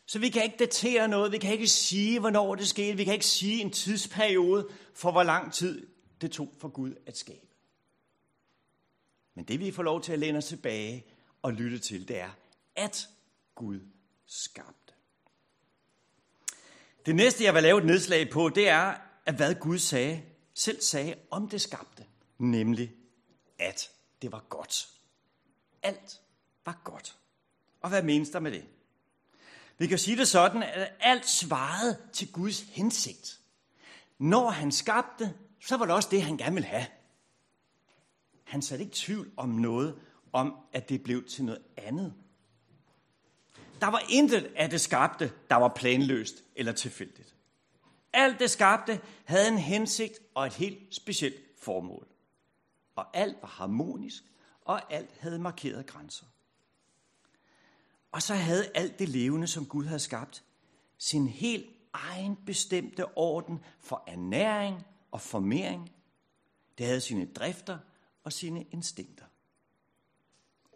Så 0.05 0.19
vi 0.19 0.29
kan 0.29 0.43
ikke 0.43 0.57
datere 0.57 1.07
noget, 1.07 1.31
vi 1.31 1.37
kan 1.37 1.53
ikke 1.53 1.67
sige, 1.67 2.19
hvornår 2.19 2.55
det 2.55 2.67
skete, 2.67 2.97
vi 2.97 3.03
kan 3.03 3.13
ikke 3.13 3.25
sige 3.25 3.61
en 3.61 3.71
tidsperiode 3.71 4.69
for, 4.93 5.11
hvor 5.11 5.23
lang 5.23 5.53
tid 5.53 5.87
det 6.21 6.31
tog 6.31 6.53
for 6.57 6.69
Gud 6.69 6.95
at 7.05 7.17
skabe. 7.17 7.47
Men 9.33 9.45
det 9.45 9.59
vi 9.59 9.71
får 9.71 9.83
lov 9.83 10.01
til 10.01 10.13
at 10.13 10.19
læne 10.19 10.37
os 10.37 10.45
tilbage 10.45 11.05
og 11.41 11.53
lytte 11.53 11.79
til, 11.79 12.07
det 12.07 12.19
er, 12.19 12.29
at 12.75 13.09
Gud 13.55 13.79
skabte. 14.25 14.93
Det 17.05 17.15
næste, 17.15 17.43
jeg 17.43 17.53
vil 17.53 17.63
lave 17.63 17.79
et 17.79 17.85
nedslag 17.85 18.29
på, 18.29 18.49
det 18.49 18.69
er, 18.69 18.97
af, 19.25 19.33
hvad 19.33 19.55
Gud 19.55 19.79
sagde, 19.79 20.23
selv 20.53 20.81
sagde 20.81 21.15
om 21.31 21.49
det 21.49 21.61
skabte. 21.61 22.05
Nemlig, 22.37 22.91
at 23.59 23.89
det 24.21 24.31
var 24.31 24.45
godt. 24.49 24.89
Alt 25.83 26.21
var 26.65 26.81
godt. 26.83 27.17
Og 27.81 27.89
hvad 27.89 28.03
menes 28.03 28.29
der 28.29 28.39
med 28.39 28.51
det? 28.51 28.65
Vi 29.77 29.87
kan 29.87 29.97
sige 29.97 30.17
det 30.17 30.27
sådan, 30.27 30.63
at 30.63 30.93
alt 30.99 31.29
svarede 31.29 31.97
til 32.13 32.31
Guds 32.31 32.61
hensigt. 32.61 33.39
Når 34.17 34.49
han 34.49 34.71
skabte, 34.71 35.33
så 35.59 35.77
var 35.77 35.85
det 35.85 35.95
også 35.95 36.09
det, 36.11 36.21
han 36.21 36.37
gerne 36.37 36.53
ville 36.53 36.67
have. 36.67 36.85
Han 38.43 38.61
satte 38.61 38.83
ikke 38.83 38.95
tvivl 38.95 39.31
om 39.37 39.49
noget, 39.49 39.99
om 40.33 40.55
at 40.73 40.89
det 40.89 41.03
blev 41.03 41.27
til 41.27 41.43
noget 41.45 41.61
andet. 41.77 42.13
Der 43.79 43.87
var 43.87 44.03
intet 44.09 44.51
af 44.55 44.69
det 44.69 44.81
skabte, 44.81 45.31
der 45.49 45.55
var 45.55 45.67
planløst 45.67 46.43
eller 46.55 46.71
tilfældigt. 46.71 47.34
Alt 48.17 48.39
det 48.39 48.51
skabte 48.51 49.01
havde 49.25 49.47
en 49.47 49.57
hensigt 49.57 50.19
og 50.33 50.45
et 50.45 50.53
helt 50.53 50.95
specielt 50.95 51.59
formål. 51.61 52.07
Og 52.95 53.17
alt 53.17 53.37
var 53.41 53.47
harmonisk, 53.47 54.23
og 54.61 54.93
alt 54.93 55.17
havde 55.19 55.39
markerede 55.39 55.83
grænser. 55.83 56.25
Og 58.11 58.21
så 58.21 58.33
havde 58.33 58.71
alt 58.75 58.99
det 58.99 59.09
levende, 59.09 59.47
som 59.47 59.65
Gud 59.65 59.85
havde 59.85 59.99
skabt, 59.99 60.43
sin 60.97 61.27
helt 61.27 61.69
egen 61.93 62.35
bestemte 62.45 63.17
orden 63.17 63.59
for 63.79 64.03
ernæring 64.07 64.85
og 65.11 65.21
formering. 65.21 65.91
Det 66.77 66.85
havde 66.85 67.01
sine 67.01 67.25
drifter 67.25 67.77
og 68.23 68.33
sine 68.33 68.63
instinkter. 68.63 69.25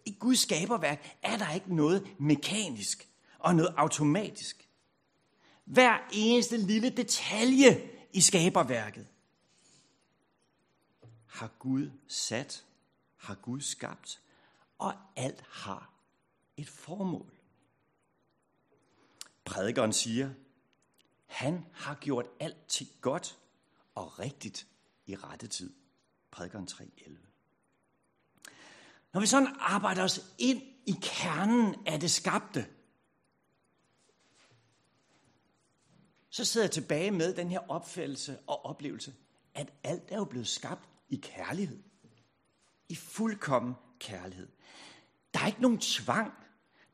I 0.06 0.18
Guds 0.20 0.40
skaberværk 0.40 1.18
er 1.22 1.38
der 1.38 1.52
ikke 1.52 1.76
noget 1.76 2.16
mekanisk 2.20 3.10
og 3.40 3.56
noget 3.56 3.74
automatisk. 3.78 4.69
Hver 5.70 6.08
eneste 6.12 6.58
lille 6.58 6.90
detalje 6.90 7.90
i 8.14 8.22
skaberværket 8.22 9.08
har 11.26 11.48
Gud 11.60 11.92
sat, 12.08 12.66
har 13.18 13.36
Gud 13.36 13.62
skabt, 13.62 14.22
og 14.78 14.94
alt 15.16 15.44
har 15.50 15.94
et 16.58 16.70
formål. 16.70 17.32
Prædikeren 19.46 19.94
siger, 19.94 20.30
han 21.26 21.66
har 21.74 21.96
gjort 21.96 22.26
alt 22.40 22.68
til 22.68 22.88
godt 23.02 23.38
og 23.96 24.20
rigtigt 24.20 24.68
i 25.06 25.16
rette 25.16 25.48
tid. 25.48 25.74
Prædikeren 26.32 26.68
3.11. 26.72 27.12
Når 29.14 29.22
vi 29.22 29.28
sådan 29.28 29.56
arbejder 29.60 30.04
os 30.04 30.20
ind 30.38 30.62
i 30.86 30.96
kernen 31.02 31.76
af 31.88 32.00
det 32.00 32.12
skabte, 32.12 32.68
så 36.30 36.46
sidder 36.46 36.66
jeg 36.66 36.72
tilbage 36.72 37.12
med 37.12 37.34
den 37.34 37.50
her 37.50 37.60
opfattelse 37.72 38.38
og 38.48 38.66
oplevelse, 38.66 39.14
at 39.54 39.74
alt 39.84 40.04
er 40.08 40.18
jo 40.18 40.26
blevet 40.26 40.48
skabt 40.48 40.90
i 41.10 41.16
kærlighed. 41.16 41.80
I 42.90 42.96
fuldkommen 42.96 43.76
kærlighed. 44.00 44.48
Der 45.34 45.40
er 45.40 45.48
ikke 45.48 45.62
nogen 45.62 45.80
tvang. 45.80 46.34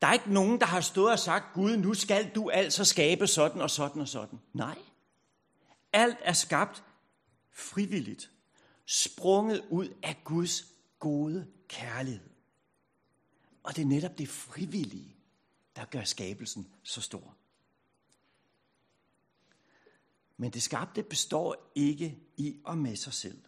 Der 0.02 0.08
er 0.08 0.14
ikke 0.14 0.34
nogen, 0.34 0.60
der 0.60 0.66
har 0.66 0.82
stået 0.82 1.12
og 1.12 1.20
sagt, 1.20 1.54
Gud, 1.54 1.78
nu 1.78 1.94
skal 1.94 2.32
du 2.36 2.50
altså 2.50 2.86
skabe 2.86 3.28
sådan 3.28 3.62
og 3.62 3.70
sådan 3.70 4.02
og 4.02 4.08
sådan. 4.08 4.40
Nej. 4.54 4.78
Alt 5.94 6.18
er 6.22 6.34
skabt 6.34 6.84
frivilligt. 7.52 8.32
Sprunget 8.86 9.66
ud 9.70 9.94
af 10.04 10.22
Guds 10.24 10.66
gode 11.00 11.48
kærlighed. 11.68 12.30
Og 13.64 13.76
det 13.76 13.82
er 13.82 13.86
netop 13.86 14.18
det 14.18 14.30
frivillige, 14.30 15.16
der 15.76 15.86
gør 15.86 16.04
skabelsen 16.04 16.68
så 16.84 17.02
stor. 17.02 17.36
Men 20.38 20.52
det 20.52 20.64
skabte 20.64 21.04
består 21.04 21.72
ikke 21.76 22.20
i 22.38 22.60
og 22.64 22.78
med 22.78 22.96
sig 22.96 23.14
selv. 23.14 23.42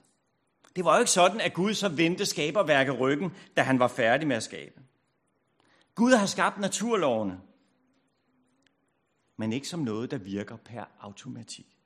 Det 0.76 0.86
var 0.86 0.96
jo 0.96 1.00
ikke 1.00 1.12
sådan, 1.12 1.42
at 1.42 1.54
Gud 1.54 1.74
så 1.74 1.90
vendte 1.90 2.26
skaberværket 2.26 3.00
ryggen, 3.00 3.32
da 3.58 3.62
han 3.62 3.80
var 3.80 3.88
færdig 3.88 4.28
med 4.28 4.36
at 4.36 4.44
skabe. 4.44 4.82
Gud 5.96 6.12
har 6.12 6.26
skabt 6.26 6.60
naturlovene, 6.60 7.42
men 9.38 9.54
ikke 9.54 9.68
som 9.68 9.80
noget, 9.80 10.12
der 10.12 10.18
virker 10.18 10.56
per 10.56 10.86
automatik. 11.00 11.78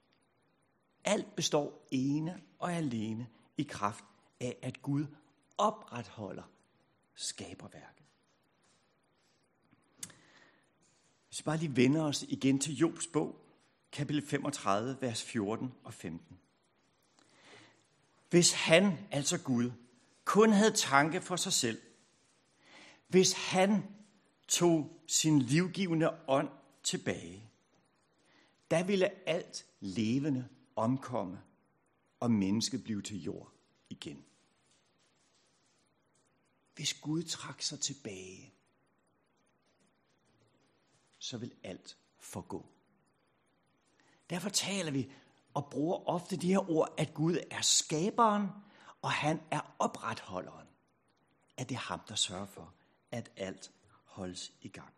Alt 1.03 1.35
består 1.35 1.87
ene 1.91 2.41
og 2.59 2.73
alene 2.73 3.27
i 3.57 3.63
kraft 3.63 4.03
af, 4.39 4.57
at 4.61 4.81
Gud 4.81 5.05
opretholder 5.57 6.43
skaberværket. 7.15 8.05
Hvis 11.27 11.39
vi 11.39 11.43
bare 11.43 11.57
lige 11.57 11.75
vender 11.75 12.03
os 12.03 12.23
igen 12.23 12.59
til 12.59 12.75
Jobs 12.75 13.07
bog, 13.07 13.35
kapitel 13.91 14.21
35, 14.21 14.97
vers 15.01 15.23
14 15.23 15.73
og 15.83 15.93
15. 15.93 16.39
Hvis 18.29 18.53
han, 18.53 18.97
altså 19.11 19.37
Gud, 19.37 19.71
kun 20.25 20.51
havde 20.51 20.71
tanke 20.71 21.21
for 21.21 21.35
sig 21.35 21.53
selv, 21.53 21.81
hvis 23.07 23.33
han 23.33 23.83
tog 24.47 25.01
sin 25.07 25.39
livgivende 25.39 26.17
ånd 26.27 26.49
tilbage, 26.83 27.49
der 28.71 28.83
ville 28.83 29.29
alt 29.29 29.65
levende 29.79 30.47
omkomme, 30.75 31.41
og 32.19 32.31
mennesket 32.31 32.83
blive 32.83 33.01
til 33.01 33.23
jord 33.23 33.51
igen. 33.89 34.25
Hvis 36.75 36.93
Gud 36.93 37.23
trak 37.23 37.61
sig 37.61 37.79
tilbage, 37.79 38.53
så 41.19 41.37
vil 41.37 41.53
alt 41.63 41.97
forgå. 42.19 42.65
Derfor 44.31 44.49
taler 44.49 44.91
vi 44.91 45.11
og 45.53 45.69
bruger 45.71 46.09
ofte 46.09 46.37
de 46.37 46.47
her 46.47 46.71
ord, 46.71 46.93
at 46.97 47.13
Gud 47.13 47.37
er 47.51 47.61
skaberen, 47.61 48.47
og 49.01 49.11
han 49.11 49.41
er 49.51 49.75
opretholderen. 49.79 50.67
At 51.57 51.69
det 51.69 51.75
er 51.75 51.79
ham, 51.79 51.99
der 52.07 52.15
sørger 52.15 52.45
for, 52.45 52.73
at 53.11 53.31
alt 53.35 53.71
holdes 54.05 54.53
i 54.61 54.67
gang. 54.67 54.93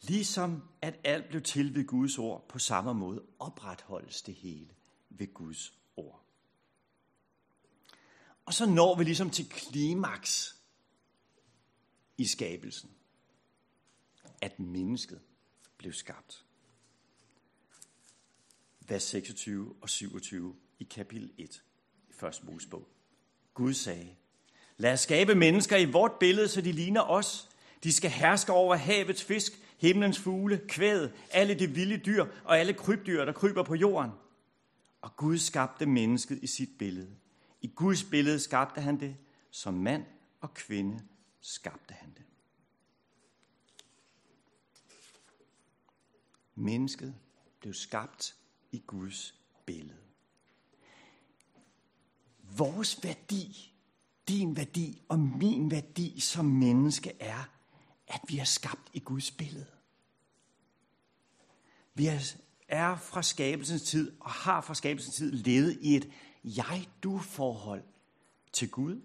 Ligesom 0.00 0.68
at 0.82 1.00
alt 1.04 1.28
blev 1.28 1.42
til 1.42 1.74
ved 1.74 1.86
Guds 1.86 2.18
ord, 2.18 2.48
på 2.48 2.58
samme 2.58 2.94
måde 2.94 3.22
opretholdes 3.38 4.22
det 4.22 4.34
hele 4.34 4.68
ved 5.08 5.34
Guds 5.34 5.72
ord. 5.96 6.22
Og 8.44 8.54
så 8.54 8.66
når 8.66 8.96
vi 8.96 9.04
ligesom 9.04 9.30
til 9.30 9.48
klimaks 9.48 10.60
i 12.18 12.26
skabelsen. 12.26 12.90
At 14.40 14.58
mennesket 14.58 15.20
blev 15.78 15.92
skabt. 15.92 16.47
Vers 18.88 19.02
26 19.02 19.74
og 19.80 19.90
27 19.90 20.54
i 20.78 20.84
kapitel 20.84 21.30
1 21.38 21.62
i 22.08 22.26
1. 22.26 22.40
Mosebog. 22.42 22.88
Gud 23.54 23.74
sagde, 23.74 24.16
lad 24.76 24.92
os 24.92 25.00
skabe 25.00 25.34
mennesker 25.34 25.76
i 25.76 25.84
vort 25.84 26.12
billede, 26.20 26.48
så 26.48 26.60
de 26.60 26.72
ligner 26.72 27.02
os. 27.02 27.48
De 27.84 27.92
skal 27.92 28.10
herske 28.10 28.52
over 28.52 28.76
havets 28.76 29.24
fisk, 29.24 29.52
himlens 29.78 30.18
fugle, 30.18 30.60
kvæd, 30.68 31.10
alle 31.30 31.54
de 31.54 31.66
vilde 31.66 31.96
dyr 31.96 32.26
og 32.44 32.58
alle 32.58 32.74
krybdyr, 32.74 33.24
der 33.24 33.32
kryber 33.32 33.62
på 33.62 33.74
jorden. 33.74 34.10
Og 35.00 35.16
Gud 35.16 35.38
skabte 35.38 35.86
mennesket 35.86 36.38
i 36.42 36.46
sit 36.46 36.70
billede. 36.78 37.16
I 37.60 37.66
Guds 37.66 38.04
billede 38.04 38.40
skabte 38.40 38.80
han 38.80 39.00
det. 39.00 39.16
Som 39.50 39.74
mand 39.74 40.04
og 40.40 40.54
kvinde 40.54 41.02
skabte 41.40 41.94
han 41.94 42.10
det. 42.10 42.24
Mennesket 46.54 47.14
blev 47.60 47.74
skabt 47.74 48.36
i 48.72 48.82
Guds 48.86 49.34
billede. 49.66 49.98
Vores 52.56 53.04
værdi, 53.04 53.74
din 54.28 54.56
værdi 54.56 55.02
og 55.08 55.18
min 55.18 55.70
værdi 55.70 56.20
som 56.20 56.44
menneske 56.44 57.12
er, 57.20 57.50
at 58.06 58.20
vi 58.28 58.38
er 58.38 58.44
skabt 58.44 58.90
i 58.92 58.98
Guds 58.98 59.30
billede. 59.30 59.66
Vi 61.94 62.10
er 62.68 62.96
fra 62.96 63.22
skabelsens 63.22 63.82
tid 63.82 64.12
og 64.20 64.30
har 64.30 64.60
fra 64.60 64.74
skabelsens 64.74 65.16
tid 65.16 65.32
levet 65.32 65.78
i 65.80 65.96
et 65.96 66.10
jeg-du-forhold 66.44 67.82
til 68.52 68.70
Gud. 68.70 69.00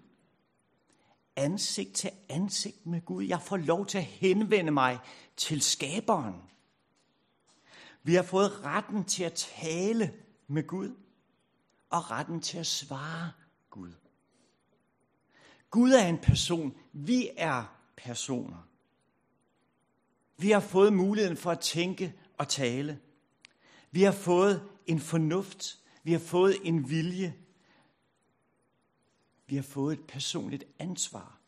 Ansigt 1.36 1.92
til 1.92 2.10
ansigt 2.28 2.86
med 2.86 3.00
Gud. 3.00 3.24
Jeg 3.24 3.42
får 3.42 3.56
lov 3.56 3.86
til 3.86 3.98
at 3.98 4.04
henvende 4.04 4.70
mig 4.70 4.98
til 5.36 5.60
skaberen. 5.60 6.34
Vi 8.06 8.14
har 8.14 8.22
fået 8.22 8.64
retten 8.64 9.04
til 9.04 9.24
at 9.24 9.32
tale 9.32 10.14
med 10.46 10.66
Gud 10.66 10.96
og 11.90 12.10
retten 12.10 12.40
til 12.40 12.58
at 12.58 12.66
svare 12.66 13.32
Gud. 13.70 13.92
Gud 15.70 15.90
er 15.90 16.06
en 16.06 16.18
person. 16.18 16.74
Vi 16.92 17.30
er 17.36 17.76
personer. 17.96 18.68
Vi 20.36 20.50
har 20.50 20.60
fået 20.60 20.92
muligheden 20.92 21.36
for 21.36 21.50
at 21.50 21.60
tænke 21.60 22.14
og 22.38 22.48
tale. 22.48 23.00
Vi 23.90 24.02
har 24.02 24.12
fået 24.12 24.68
en 24.86 25.00
fornuft. 25.00 25.78
Vi 26.02 26.12
har 26.12 26.18
fået 26.18 26.56
en 26.62 26.90
vilje. 26.90 27.34
Vi 29.46 29.56
har 29.56 29.62
fået 29.62 29.98
et 29.98 30.06
personligt 30.06 30.64
ansvar 30.78 31.40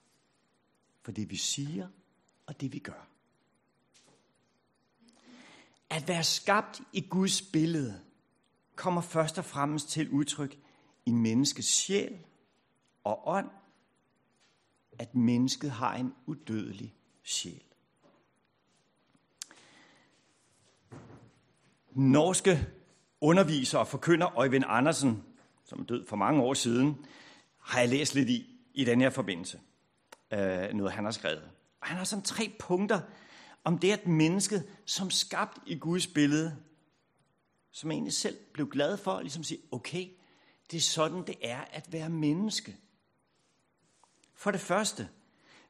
for 1.02 1.12
det, 1.12 1.30
vi 1.30 1.36
siger 1.36 1.88
og 2.46 2.60
det, 2.60 2.72
vi 2.72 2.78
gør. 2.78 3.15
At 5.90 6.08
være 6.08 6.24
skabt 6.24 6.80
i 6.92 7.00
Guds 7.00 7.42
billede 7.42 8.00
kommer 8.76 9.00
først 9.00 9.38
og 9.38 9.44
fremmest 9.44 9.88
til 9.88 10.10
udtryk 10.10 10.58
i 11.06 11.10
menneskets 11.10 11.68
sjæl 11.68 12.18
og 13.04 13.28
ånd, 13.28 13.50
at 14.98 15.14
mennesket 15.14 15.70
har 15.70 15.94
en 15.94 16.14
udødelig 16.26 16.94
sjæl. 17.22 17.62
Norske 21.92 22.66
underviser 23.20 23.78
og 23.78 23.88
forkynder 23.88 24.38
Øjvind 24.38 24.64
Andersen, 24.66 25.24
som 25.64 25.80
er 25.80 25.84
død 25.84 26.06
for 26.06 26.16
mange 26.16 26.42
år 26.42 26.54
siden, 26.54 27.06
har 27.58 27.80
jeg 27.80 27.88
læst 27.88 28.14
lidt 28.14 28.28
i, 28.28 28.60
i 28.74 28.84
den 28.84 29.00
her 29.00 29.10
forbindelse. 29.10 29.60
Øh, 30.32 30.72
noget 30.72 30.92
han 30.92 31.04
har 31.04 31.10
skrevet. 31.10 31.50
Og 31.80 31.86
han 31.86 31.96
har 31.96 32.04
sådan 32.04 32.22
tre 32.22 32.52
punkter 32.58 33.00
om 33.66 33.78
det, 33.78 33.92
at 33.92 34.06
mennesket 34.06 34.68
som 34.84 35.10
skabt 35.10 35.58
i 35.66 35.78
Guds 35.78 36.06
billede, 36.06 36.62
som 37.70 37.90
egentlig 37.90 38.12
selv 38.12 38.38
blev 38.52 38.70
glad 38.70 38.96
for, 38.96 39.20
ligesom 39.20 39.44
sige, 39.44 39.60
okay, 39.70 40.08
det 40.70 40.76
er 40.76 40.80
sådan, 40.80 41.26
det 41.26 41.36
er 41.42 41.60
at 41.60 41.92
være 41.92 42.10
menneske. 42.10 42.76
For 44.34 44.50
det 44.50 44.60
første, 44.60 45.08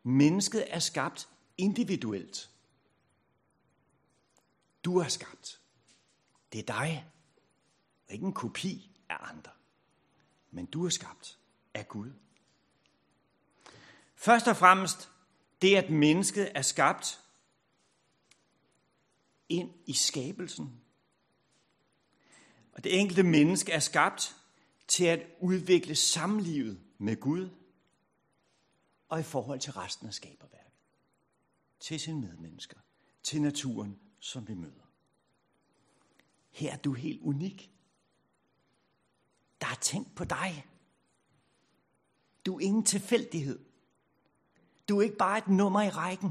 mennesket 0.03 0.65
er 0.69 0.79
skabt 0.79 1.29
individuelt. 1.59 2.51
Du 4.85 4.99
er 4.99 5.09
skabt. 5.09 5.61
Det 6.53 6.59
er 6.59 6.75
dig, 6.81 7.13
og 8.09 8.15
ikke 8.15 8.27
en 8.27 8.33
kopi 8.33 8.91
af 9.09 9.17
andre. 9.21 9.53
Men 10.51 10.67
du 10.67 10.87
er 10.87 10.91
skabt 10.91 11.39
af 11.75 11.89
Gud. 11.89 12.11
Først 14.15 14.49
og 14.49 14.57
fremmest, 14.57 15.11
det 15.63 15.77
at 15.77 15.91
mennesket 15.91 16.53
er 16.55 16.63
skabt 16.63 17.21
ind 19.49 19.71
i 19.87 19.93
skabelsen. 19.93 20.81
Og 22.73 22.85
det 22.85 23.01
enkelte 23.01 23.23
menneske 23.23 23.73
er 23.73 23.79
skabt 23.79 24.37
til 24.89 25.05
at 25.05 25.27
udvikle 25.41 25.95
samlivet 25.95 26.81
med 26.99 27.21
Gud 27.21 27.51
og 29.09 29.21
i 29.21 29.23
forhold 29.23 29.61
til 29.61 29.73
resten 29.73 30.07
af 30.07 30.15
skaberværket. 30.15 30.73
Til 31.81 32.01
sine 32.01 32.21
medmennesker, 32.21 32.79
til 33.23 33.43
naturen, 33.43 33.99
som 34.21 34.49
vi 34.49 34.55
møder. 34.55 34.87
Her 36.51 36.73
er 36.73 36.77
du 36.77 36.93
helt 36.93 37.23
unik. 37.23 37.71
Der 39.61 39.67
er 39.67 39.79
tænkt 39.81 40.15
på 40.15 40.25
dig. 40.25 40.67
Du 42.47 42.57
er 42.57 42.61
ingen 42.61 42.85
tilfældighed. 42.85 43.65
Du 44.89 44.99
er 44.99 45.03
ikke 45.03 45.17
bare 45.17 45.39
et 45.39 45.49
nummer 45.49 45.83
i 45.83 45.89
rækken. 45.89 46.31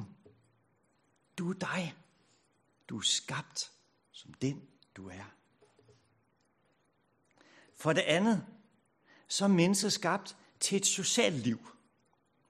Du 1.38 1.50
er 1.50 1.54
dig. 1.54 1.96
Du 2.90 2.98
er 2.98 3.02
skabt 3.02 3.72
som 4.12 4.34
den, 4.34 4.62
du 4.98 5.08
er. 5.08 5.36
For 7.76 7.94
det 7.94 8.02
andet, 8.02 8.46
så 9.28 9.46
er 9.46 9.50
mennesket 9.50 9.94
skabt 9.94 10.38
til 10.60 10.76
et 10.76 10.86
socialt 10.86 11.36
liv. 11.36 11.60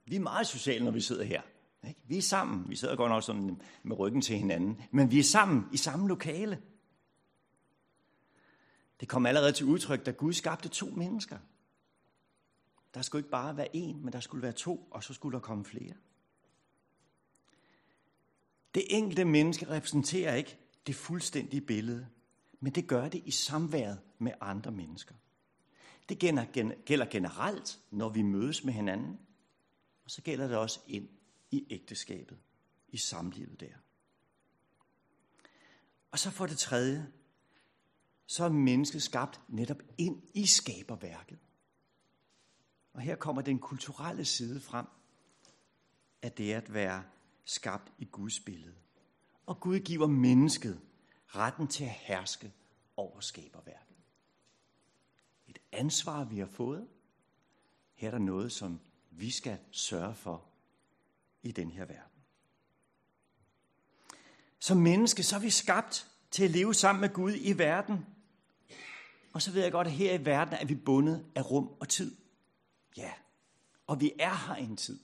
Vi 0.06 0.16
er 0.16 0.20
meget 0.20 0.48
sociale, 0.48 0.86
når 0.86 0.92
vi 0.92 1.02
sidder 1.02 1.24
her. 1.24 1.42
Ikke? 1.88 2.02
Vi 2.08 2.18
er 2.18 2.22
sammen. 2.22 2.70
Vi 2.70 2.76
sidder 2.76 2.96
godt 2.96 3.10
nok 3.10 3.24
sådan 3.24 3.62
med 3.84 4.00
ryggen 4.00 4.22
til 4.22 4.38
hinanden. 4.38 4.82
Men 4.92 5.12
vi 5.12 5.20
er 5.20 5.24
sammen 5.24 5.70
i 5.74 5.78
samme 5.78 6.08
lokale. 6.08 6.62
Det 9.00 9.08
kom 9.08 9.26
allerede 9.26 9.52
til 9.52 9.66
udtryk, 9.66 10.06
da 10.06 10.12
Gud 10.12 10.34
skabte 10.34 10.70
to 10.70 10.86
mennesker. 10.86 11.38
Der 12.94 13.02
skulle 13.02 13.20
ikke 13.20 13.32
bare 13.32 13.58
være 13.58 13.76
en, 13.76 14.04
men 14.04 14.14
der 14.14 14.20
skulle 14.20 14.42
være 14.42 14.52
to, 14.52 14.88
og 14.92 15.04
så 15.04 15.14
skulle 15.14 15.34
der 15.34 15.40
komme 15.40 15.66
flere. 15.66 15.94
Det 18.76 18.86
enkelte 18.90 19.26
menneske 19.26 19.70
repræsenterer 19.70 20.36
ikke 20.36 20.58
det 20.88 20.96
fuldstændige 20.96 21.62
billede, 21.62 22.08
men 22.60 22.76
det 22.76 22.88
gør 22.88 23.10
det 23.10 23.22
i 23.26 23.32
samværet 23.32 24.02
med 24.20 24.32
andre 24.42 24.72
mennesker. 24.72 25.16
Det 26.10 26.20
gælder 26.86 27.06
generelt, 27.06 27.80
når 27.92 28.10
vi 28.10 28.22
mødes 28.22 28.64
med 28.64 28.74
hinanden, 28.74 29.20
og 30.06 30.12
så 30.12 30.22
gælder 30.22 30.48
det 30.48 30.58
også 30.58 30.80
ind 30.88 31.10
i 31.52 31.68
ægteskabet, 31.70 32.38
i 32.90 32.98
samlivet 32.98 33.60
der. 33.60 33.74
Og 36.12 36.20
så 36.20 36.32
for 36.32 36.46
det 36.46 36.58
tredje, 36.58 37.12
så 38.26 38.44
er 38.44 38.50
mennesket 38.50 39.04
skabt 39.04 39.42
netop 39.48 39.82
ind 39.98 40.22
i 40.34 40.46
skaberværket. 40.46 41.40
Og 42.94 43.02
her 43.02 43.16
kommer 43.16 43.42
den 43.42 43.60
kulturelle 43.60 44.26
side 44.26 44.62
frem 44.62 44.86
at 46.26 46.38
det 46.38 46.54
er 46.54 46.58
at 46.58 46.74
være 46.74 47.04
skabt 47.46 47.92
i 47.98 48.06
Guds 48.06 48.40
billede. 48.40 48.76
Og 49.46 49.60
Gud 49.60 49.80
giver 49.80 50.08
mennesket 50.08 50.82
retten 51.28 51.68
til 51.68 51.84
at 51.84 51.90
herske 51.90 52.54
over 52.98 53.20
skaberværket. 53.20 53.96
Et 55.48 55.58
ansvar, 55.72 56.24
vi 56.24 56.40
har 56.40 56.46
fået. 56.48 56.88
Her 57.94 58.08
er 58.08 58.12
der 58.12 58.20
noget, 58.20 58.52
som 58.52 58.80
vi 59.12 59.32
skal 59.32 59.58
sørge 59.72 60.16
for 60.16 60.46
i 61.44 61.52
den 61.52 61.72
her 61.72 61.86
verden. 61.86 62.22
Som 64.60 64.78
menneske, 64.78 65.24
så 65.24 65.36
er 65.36 65.40
vi 65.40 65.50
skabt 65.50 66.08
til 66.32 66.44
at 66.44 66.52
leve 66.52 66.74
sammen 66.74 67.02
med 67.02 67.10
Gud 67.10 67.34
i 67.36 67.58
verden. 67.58 68.06
Og 69.34 69.42
så 69.42 69.52
ved 69.52 69.64
jeg 69.64 69.72
godt, 69.72 69.88
at 69.88 69.94
her 69.94 70.14
i 70.14 70.26
verden 70.26 70.54
er 70.54 70.66
vi 70.66 70.76
bundet 70.76 71.26
af 71.36 71.52
rum 71.52 71.68
og 71.80 71.90
tid. 71.90 72.16
Ja. 72.98 73.14
Og 73.88 74.02
vi 74.02 74.12
er 74.20 74.48
her 74.48 74.56
en 74.56 74.78
tid. 74.78 75.00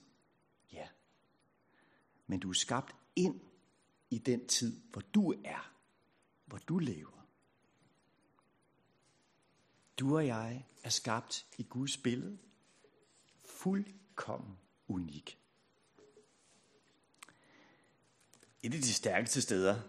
Men 2.32 2.40
du 2.40 2.50
er 2.50 2.54
skabt 2.54 2.96
ind 3.16 3.40
i 4.10 4.18
den 4.18 4.46
tid, 4.46 4.80
hvor 4.90 5.00
du 5.00 5.34
er. 5.44 5.74
Hvor 6.44 6.58
du 6.58 6.78
lever. 6.78 7.26
Du 9.98 10.16
og 10.16 10.26
jeg 10.26 10.66
er 10.82 10.88
skabt 10.88 11.46
i 11.58 11.62
Guds 11.62 11.96
billede. 11.96 12.38
Fuldkommen 13.44 14.58
unik. 14.88 15.38
Et 18.62 18.74
af 18.74 18.80
de 18.80 18.92
stærkeste 18.92 19.42
steder, 19.42 19.80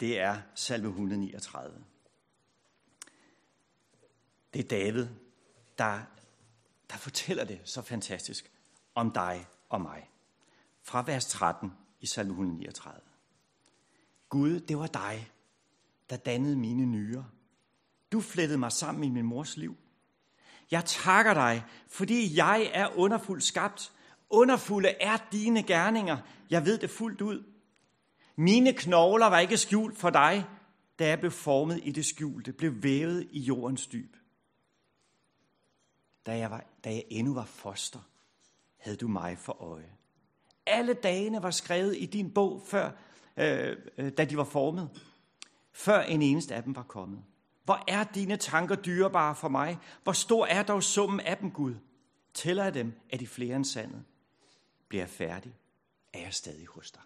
det 0.00 0.18
er 0.20 0.42
salme 0.54 0.88
139. 0.88 1.84
Det 4.52 4.64
er 4.64 4.68
David, 4.68 5.08
der 5.78 6.04
der 6.90 6.96
fortæller 6.96 7.44
det 7.44 7.60
så 7.64 7.82
fantastisk 7.82 8.52
om 8.94 9.10
dig 9.10 9.46
og 9.68 9.80
mig. 9.80 10.10
Fra 10.88 11.02
vers 11.02 11.26
13 11.26 11.72
i 12.00 12.06
salme 12.06 12.30
139. 12.30 13.00
Gud, 14.28 14.60
det 14.60 14.78
var 14.78 14.86
dig, 14.86 15.30
der 16.10 16.16
dannede 16.16 16.56
mine 16.56 16.86
nyrer. 16.86 17.24
Du 18.12 18.20
flettede 18.20 18.58
mig 18.58 18.72
sammen 18.72 19.04
i 19.04 19.08
min 19.08 19.24
mors 19.24 19.56
liv. 19.56 19.76
Jeg 20.70 20.84
takker 20.84 21.34
dig, 21.34 21.64
fordi 21.88 22.36
jeg 22.36 22.70
er 22.74 22.98
underfuldt 22.98 23.44
skabt. 23.44 23.92
Underfulde 24.30 24.88
er 24.88 25.16
dine 25.32 25.62
gerninger. 25.62 26.18
Jeg 26.50 26.64
ved 26.64 26.78
det 26.78 26.90
fuldt 26.90 27.20
ud. 27.20 27.44
Mine 28.36 28.72
knogler 28.72 29.26
var 29.26 29.38
ikke 29.38 29.56
skjult 29.56 29.98
for 29.98 30.10
dig, 30.10 30.46
da 30.98 31.08
jeg 31.08 31.20
blev 31.20 31.30
formet 31.30 31.80
i 31.82 31.92
det 31.92 32.06
skjulte, 32.06 32.52
blev 32.52 32.82
vævet 32.82 33.28
i 33.30 33.40
jordens 33.40 33.86
dyb 33.86 34.16
da 36.28 36.38
jeg, 36.38 36.50
var, 36.50 36.64
da 36.84 36.90
jeg 36.90 37.04
endnu 37.10 37.34
var 37.34 37.44
foster, 37.44 38.00
havde 38.76 38.96
du 38.96 39.08
mig 39.08 39.38
for 39.38 39.62
øje. 39.62 39.92
Alle 40.68 40.94
dagene 40.94 41.42
var 41.42 41.50
skrevet 41.50 41.96
i 41.98 42.06
din 42.06 42.30
bog, 42.30 42.62
før, 42.66 42.90
øh, 43.36 43.76
øh, 43.98 44.12
da 44.12 44.24
de 44.24 44.36
var 44.36 44.44
formet, 44.44 44.90
før 45.72 46.00
en 46.00 46.22
eneste 46.22 46.54
af 46.54 46.62
dem 46.62 46.76
var 46.76 46.82
kommet. 46.82 47.24
Hvor 47.64 47.84
er 47.88 48.04
dine 48.04 48.36
tanker 48.36 48.76
dyrebare 48.76 49.34
for 49.34 49.48
mig? 49.48 49.78
Hvor 50.02 50.12
stor 50.12 50.46
er 50.46 50.62
dog 50.62 50.82
summen 50.82 51.20
af 51.20 51.36
dem, 51.36 51.50
Gud? 51.50 51.74
Tæller 52.34 52.64
jeg 52.64 52.74
dem, 52.74 52.92
er 53.10 53.16
de 53.16 53.26
flere 53.26 53.56
end 53.56 53.64
sandet. 53.64 54.04
Bliver 54.88 55.02
jeg 55.02 55.10
færdig, 55.10 55.54
er 56.12 56.20
jeg 56.20 56.34
stadig 56.34 56.66
hos 56.66 56.90
dig. 56.90 57.02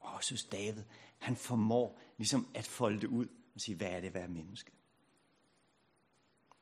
Og 0.00 0.14
jeg 0.14 0.24
synes, 0.24 0.44
David, 0.44 0.82
han 1.18 1.36
formår 1.36 2.00
ligesom 2.16 2.48
at 2.54 2.66
folde 2.66 3.00
det 3.00 3.06
ud 3.06 3.26
og 3.54 3.60
sige, 3.60 3.76
hvad 3.76 3.88
er 3.88 4.00
det 4.00 4.06
at 4.06 4.14
være 4.14 4.28
menneske? 4.28 4.72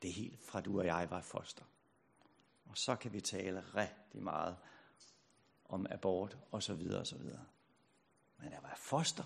Det 0.01 0.09
er 0.09 0.13
helt 0.13 0.39
fra 0.43 0.61
du 0.61 0.79
og 0.79 0.85
jeg 0.85 1.07
var 1.09 1.21
foster. 1.21 1.63
Og 2.65 2.77
så 2.77 2.95
kan 2.95 3.13
vi 3.13 3.21
tale 3.21 3.63
rigtig 3.75 4.23
meget 4.23 4.55
om 5.69 5.85
abort 5.89 6.37
og 6.51 6.63
så 6.63 6.73
videre 6.73 6.99
og 6.99 7.07
så 7.07 7.17
videre. 7.17 7.45
Men 8.37 8.51
jeg 8.51 8.59
var 8.63 8.75
foster 8.77 9.23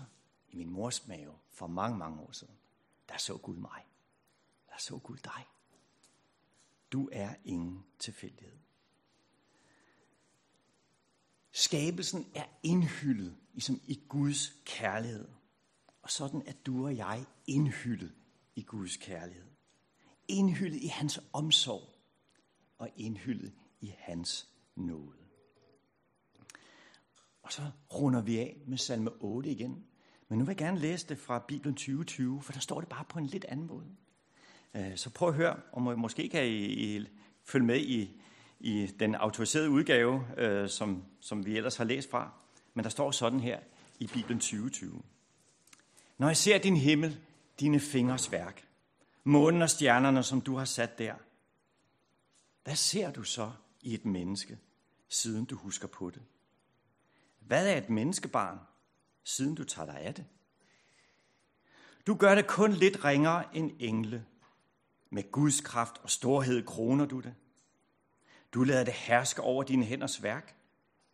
i 0.48 0.56
min 0.56 0.70
mors 0.70 1.06
mave 1.06 1.38
for 1.50 1.66
mange, 1.66 1.98
mange 1.98 2.20
år 2.20 2.32
siden. 2.32 2.54
Der 3.08 3.16
så 3.16 3.36
Gud 3.36 3.56
mig. 3.56 3.86
Der 4.68 4.78
så 4.78 4.98
Gud 4.98 5.16
dig. 5.16 5.46
Du 6.92 7.08
er 7.12 7.34
ingen 7.44 7.84
tilfældighed. 7.98 8.58
Skabelsen 11.52 12.26
er 12.34 12.44
indhyllet 12.62 13.36
ligesom 13.52 13.80
i 13.86 14.02
Guds 14.08 14.52
kærlighed. 14.64 15.28
Og 16.02 16.10
sådan 16.10 16.42
er 16.46 16.52
du 16.66 16.84
og 16.84 16.96
jeg 16.96 17.26
indhyllet 17.46 18.14
i 18.54 18.62
Guds 18.62 18.96
kærlighed. 18.96 19.46
indhyllet 20.28 20.82
i 20.82 20.86
hans 20.86 21.20
omsorg 21.32 21.94
og 22.78 22.90
indhyllet 22.96 23.54
i 23.80 23.94
hans 23.98 24.48
nåde. 24.76 25.21
Og 27.42 27.52
så 27.52 27.62
runder 27.94 28.22
vi 28.22 28.38
af 28.38 28.56
med 28.66 28.78
salme 28.78 29.10
8 29.20 29.50
igen. 29.50 29.84
Men 30.28 30.38
nu 30.38 30.44
vil 30.44 30.52
jeg 30.52 30.58
gerne 30.58 30.78
læse 30.78 31.08
det 31.08 31.18
fra 31.18 31.38
Bibelen 31.38 31.74
2020, 31.74 32.42
for 32.42 32.52
der 32.52 32.60
står 32.60 32.80
det 32.80 32.88
bare 32.88 33.04
på 33.08 33.18
en 33.18 33.26
lidt 33.26 33.44
anden 33.44 33.66
måde. 33.66 33.86
Øh, 34.74 34.96
så 34.96 35.10
prøv 35.10 35.28
at 35.28 35.34
høre, 35.34 35.56
og 35.72 35.98
måske 35.98 36.28
kan 36.28 36.46
I, 36.46 36.96
I 36.96 37.06
følge 37.44 37.66
med 37.66 37.80
i, 37.80 38.10
i 38.60 38.86
den 38.86 39.14
autoriserede 39.14 39.70
udgave, 39.70 40.26
øh, 40.36 40.68
som, 40.68 41.04
som 41.20 41.46
vi 41.46 41.56
ellers 41.56 41.76
har 41.76 41.84
læst 41.84 42.10
fra. 42.10 42.30
Men 42.74 42.84
der 42.84 42.90
står 42.90 43.10
sådan 43.10 43.40
her 43.40 43.60
i 43.98 44.06
Bibelen 44.06 44.38
2020. 44.38 45.02
Når 46.18 46.26
jeg 46.26 46.36
ser 46.36 46.58
din 46.58 46.76
himmel, 46.76 47.18
dine 47.60 47.80
fingers 47.80 48.32
værk, 48.32 48.64
månen 49.24 49.62
og 49.62 49.70
stjernerne, 49.70 50.22
som 50.22 50.40
du 50.40 50.56
har 50.56 50.64
sat 50.64 50.98
der, 50.98 51.14
hvad 52.64 52.76
ser 52.76 53.10
du 53.10 53.22
så 53.22 53.50
i 53.80 53.94
et 53.94 54.04
menneske, 54.04 54.58
siden 55.08 55.44
du 55.44 55.56
husker 55.56 55.88
på 55.88 56.10
det? 56.10 56.22
Hvad 57.46 57.68
er 57.68 57.78
et 57.78 57.90
menneskebarn, 57.90 58.58
siden 59.24 59.54
du 59.54 59.64
tager 59.64 59.86
dig 59.86 60.00
af 60.00 60.14
det? 60.14 60.24
Du 62.06 62.14
gør 62.14 62.34
det 62.34 62.46
kun 62.46 62.72
lidt 62.72 63.04
ringere 63.04 63.56
end 63.56 63.70
engle. 63.78 64.26
Med 65.10 65.32
Guds 65.32 65.60
kraft 65.60 65.98
og 66.02 66.10
storhed 66.10 66.66
kroner 66.66 67.06
du 67.06 67.20
det. 67.20 67.34
Du 68.54 68.62
lader 68.62 68.84
det 68.84 68.94
herske 68.94 69.42
over 69.42 69.62
dine 69.62 69.84
hænders 69.84 70.22
værk. 70.22 70.56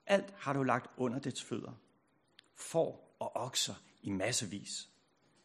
Alt 0.07 0.35
har 0.37 0.53
du 0.53 0.62
lagt 0.62 0.91
under 0.97 1.19
dets 1.19 1.43
fødder. 1.43 1.73
Får 2.55 3.17
og 3.19 3.37
okser 3.37 3.75
i 4.03 4.11
massevis. 4.11 4.88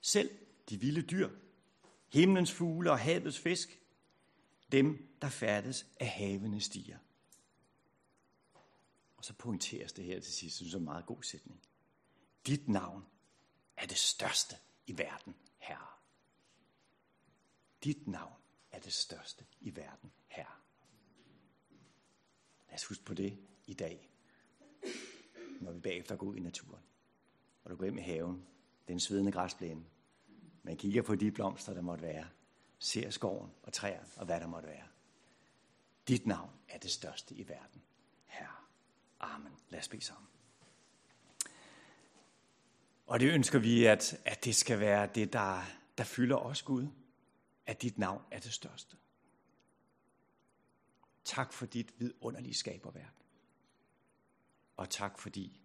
Selv 0.02 0.30
de 0.70 0.80
vilde 0.80 1.02
dyr, 1.02 1.30
himlens 2.10 2.52
fugle 2.52 2.92
og 2.92 3.00
havets 3.00 3.40
fisk, 3.40 3.80
dem, 4.72 5.16
der 5.22 5.30
færdes 5.30 5.86
af 6.00 6.08
havene 6.08 6.62
stiger. 6.62 6.98
Og 9.24 9.28
så 9.28 9.34
pointeres 9.34 9.94
det 9.94 10.06
her 10.06 10.20
til 10.20 10.34
sidst, 10.34 10.56
synes 10.56 10.72
jeg 10.72 10.78
er 10.78 10.80
en 10.80 10.86
meget 10.86 11.06
god 11.06 11.24
sætning. 11.24 11.62
Dit 12.48 12.70
navn 12.70 13.06
er 13.78 13.86
det 13.86 13.98
største 13.98 14.56
i 14.88 14.98
verden, 14.98 15.36
Herre. 15.58 15.88
Dit 17.84 18.08
navn 18.08 18.42
er 18.72 18.80
det 18.80 18.94
største 18.94 19.46
i 19.62 19.76
verden, 19.76 20.12
Herre. 20.28 20.56
Lad 22.68 22.76
os 22.76 22.86
huske 22.86 23.04
på 23.04 23.14
det 23.14 23.40
i 23.66 23.74
dag, 23.74 24.12
når 25.62 25.72
vi 25.72 25.80
bagefter 25.80 26.16
går 26.16 26.28
ud 26.28 26.36
i 26.36 26.40
naturen. 26.40 26.84
Og 27.64 27.72
du 27.72 27.76
går 27.76 27.86
ind 27.86 28.00
i 28.00 28.02
haven, 28.02 28.48
den 28.88 29.00
svedende 29.00 29.32
græsplæne. 29.32 29.86
Man 30.64 30.78
kigger 30.78 31.02
på 31.02 31.16
de 31.16 31.32
blomster, 31.32 31.74
der 31.74 31.82
måtte 31.82 32.02
være. 32.02 32.30
Ser 32.80 33.10
skoven 33.10 33.52
og 33.62 33.74
træerne 33.74 34.08
og 34.16 34.26
hvad 34.26 34.40
der 34.40 34.48
måtte 34.48 34.68
være. 34.68 34.88
Dit 36.08 36.26
navn 36.26 36.52
er 36.68 36.78
det 36.78 36.92
største 36.92 37.36
i 37.36 37.48
verden, 37.48 37.84
Amen. 39.24 39.52
Lad 39.70 39.80
os 39.80 39.88
bede 39.88 40.02
sammen. 40.02 40.28
Og 43.08 43.20
det 43.20 43.34
ønsker 43.34 43.60
vi, 43.60 43.86
at, 43.86 44.22
at 44.26 44.46
det 44.46 44.56
skal 44.56 44.80
være 44.80 45.10
det, 45.16 45.34
der, 45.34 45.62
der 45.98 46.04
fylder 46.04 46.36
os, 46.36 46.62
Gud. 46.62 46.88
At 47.66 47.82
dit 47.82 47.98
navn 47.98 48.22
er 48.32 48.40
det 48.40 48.54
største. 48.54 48.98
Tak 51.24 51.54
for 51.54 51.66
dit 51.66 51.94
vidunderlige 52.00 52.54
skaberværk. 52.54 53.14
Og 54.78 54.90
tak 54.90 55.20
fordi, 55.20 55.62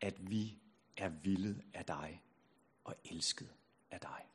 at 0.00 0.30
vi 0.30 0.58
er 0.96 1.08
villet 1.08 1.64
af 1.74 1.84
dig 1.84 2.22
og 2.84 2.96
elsket 3.04 3.54
af 3.90 4.00
dig. 4.00 4.26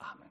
Amen. 0.00 0.30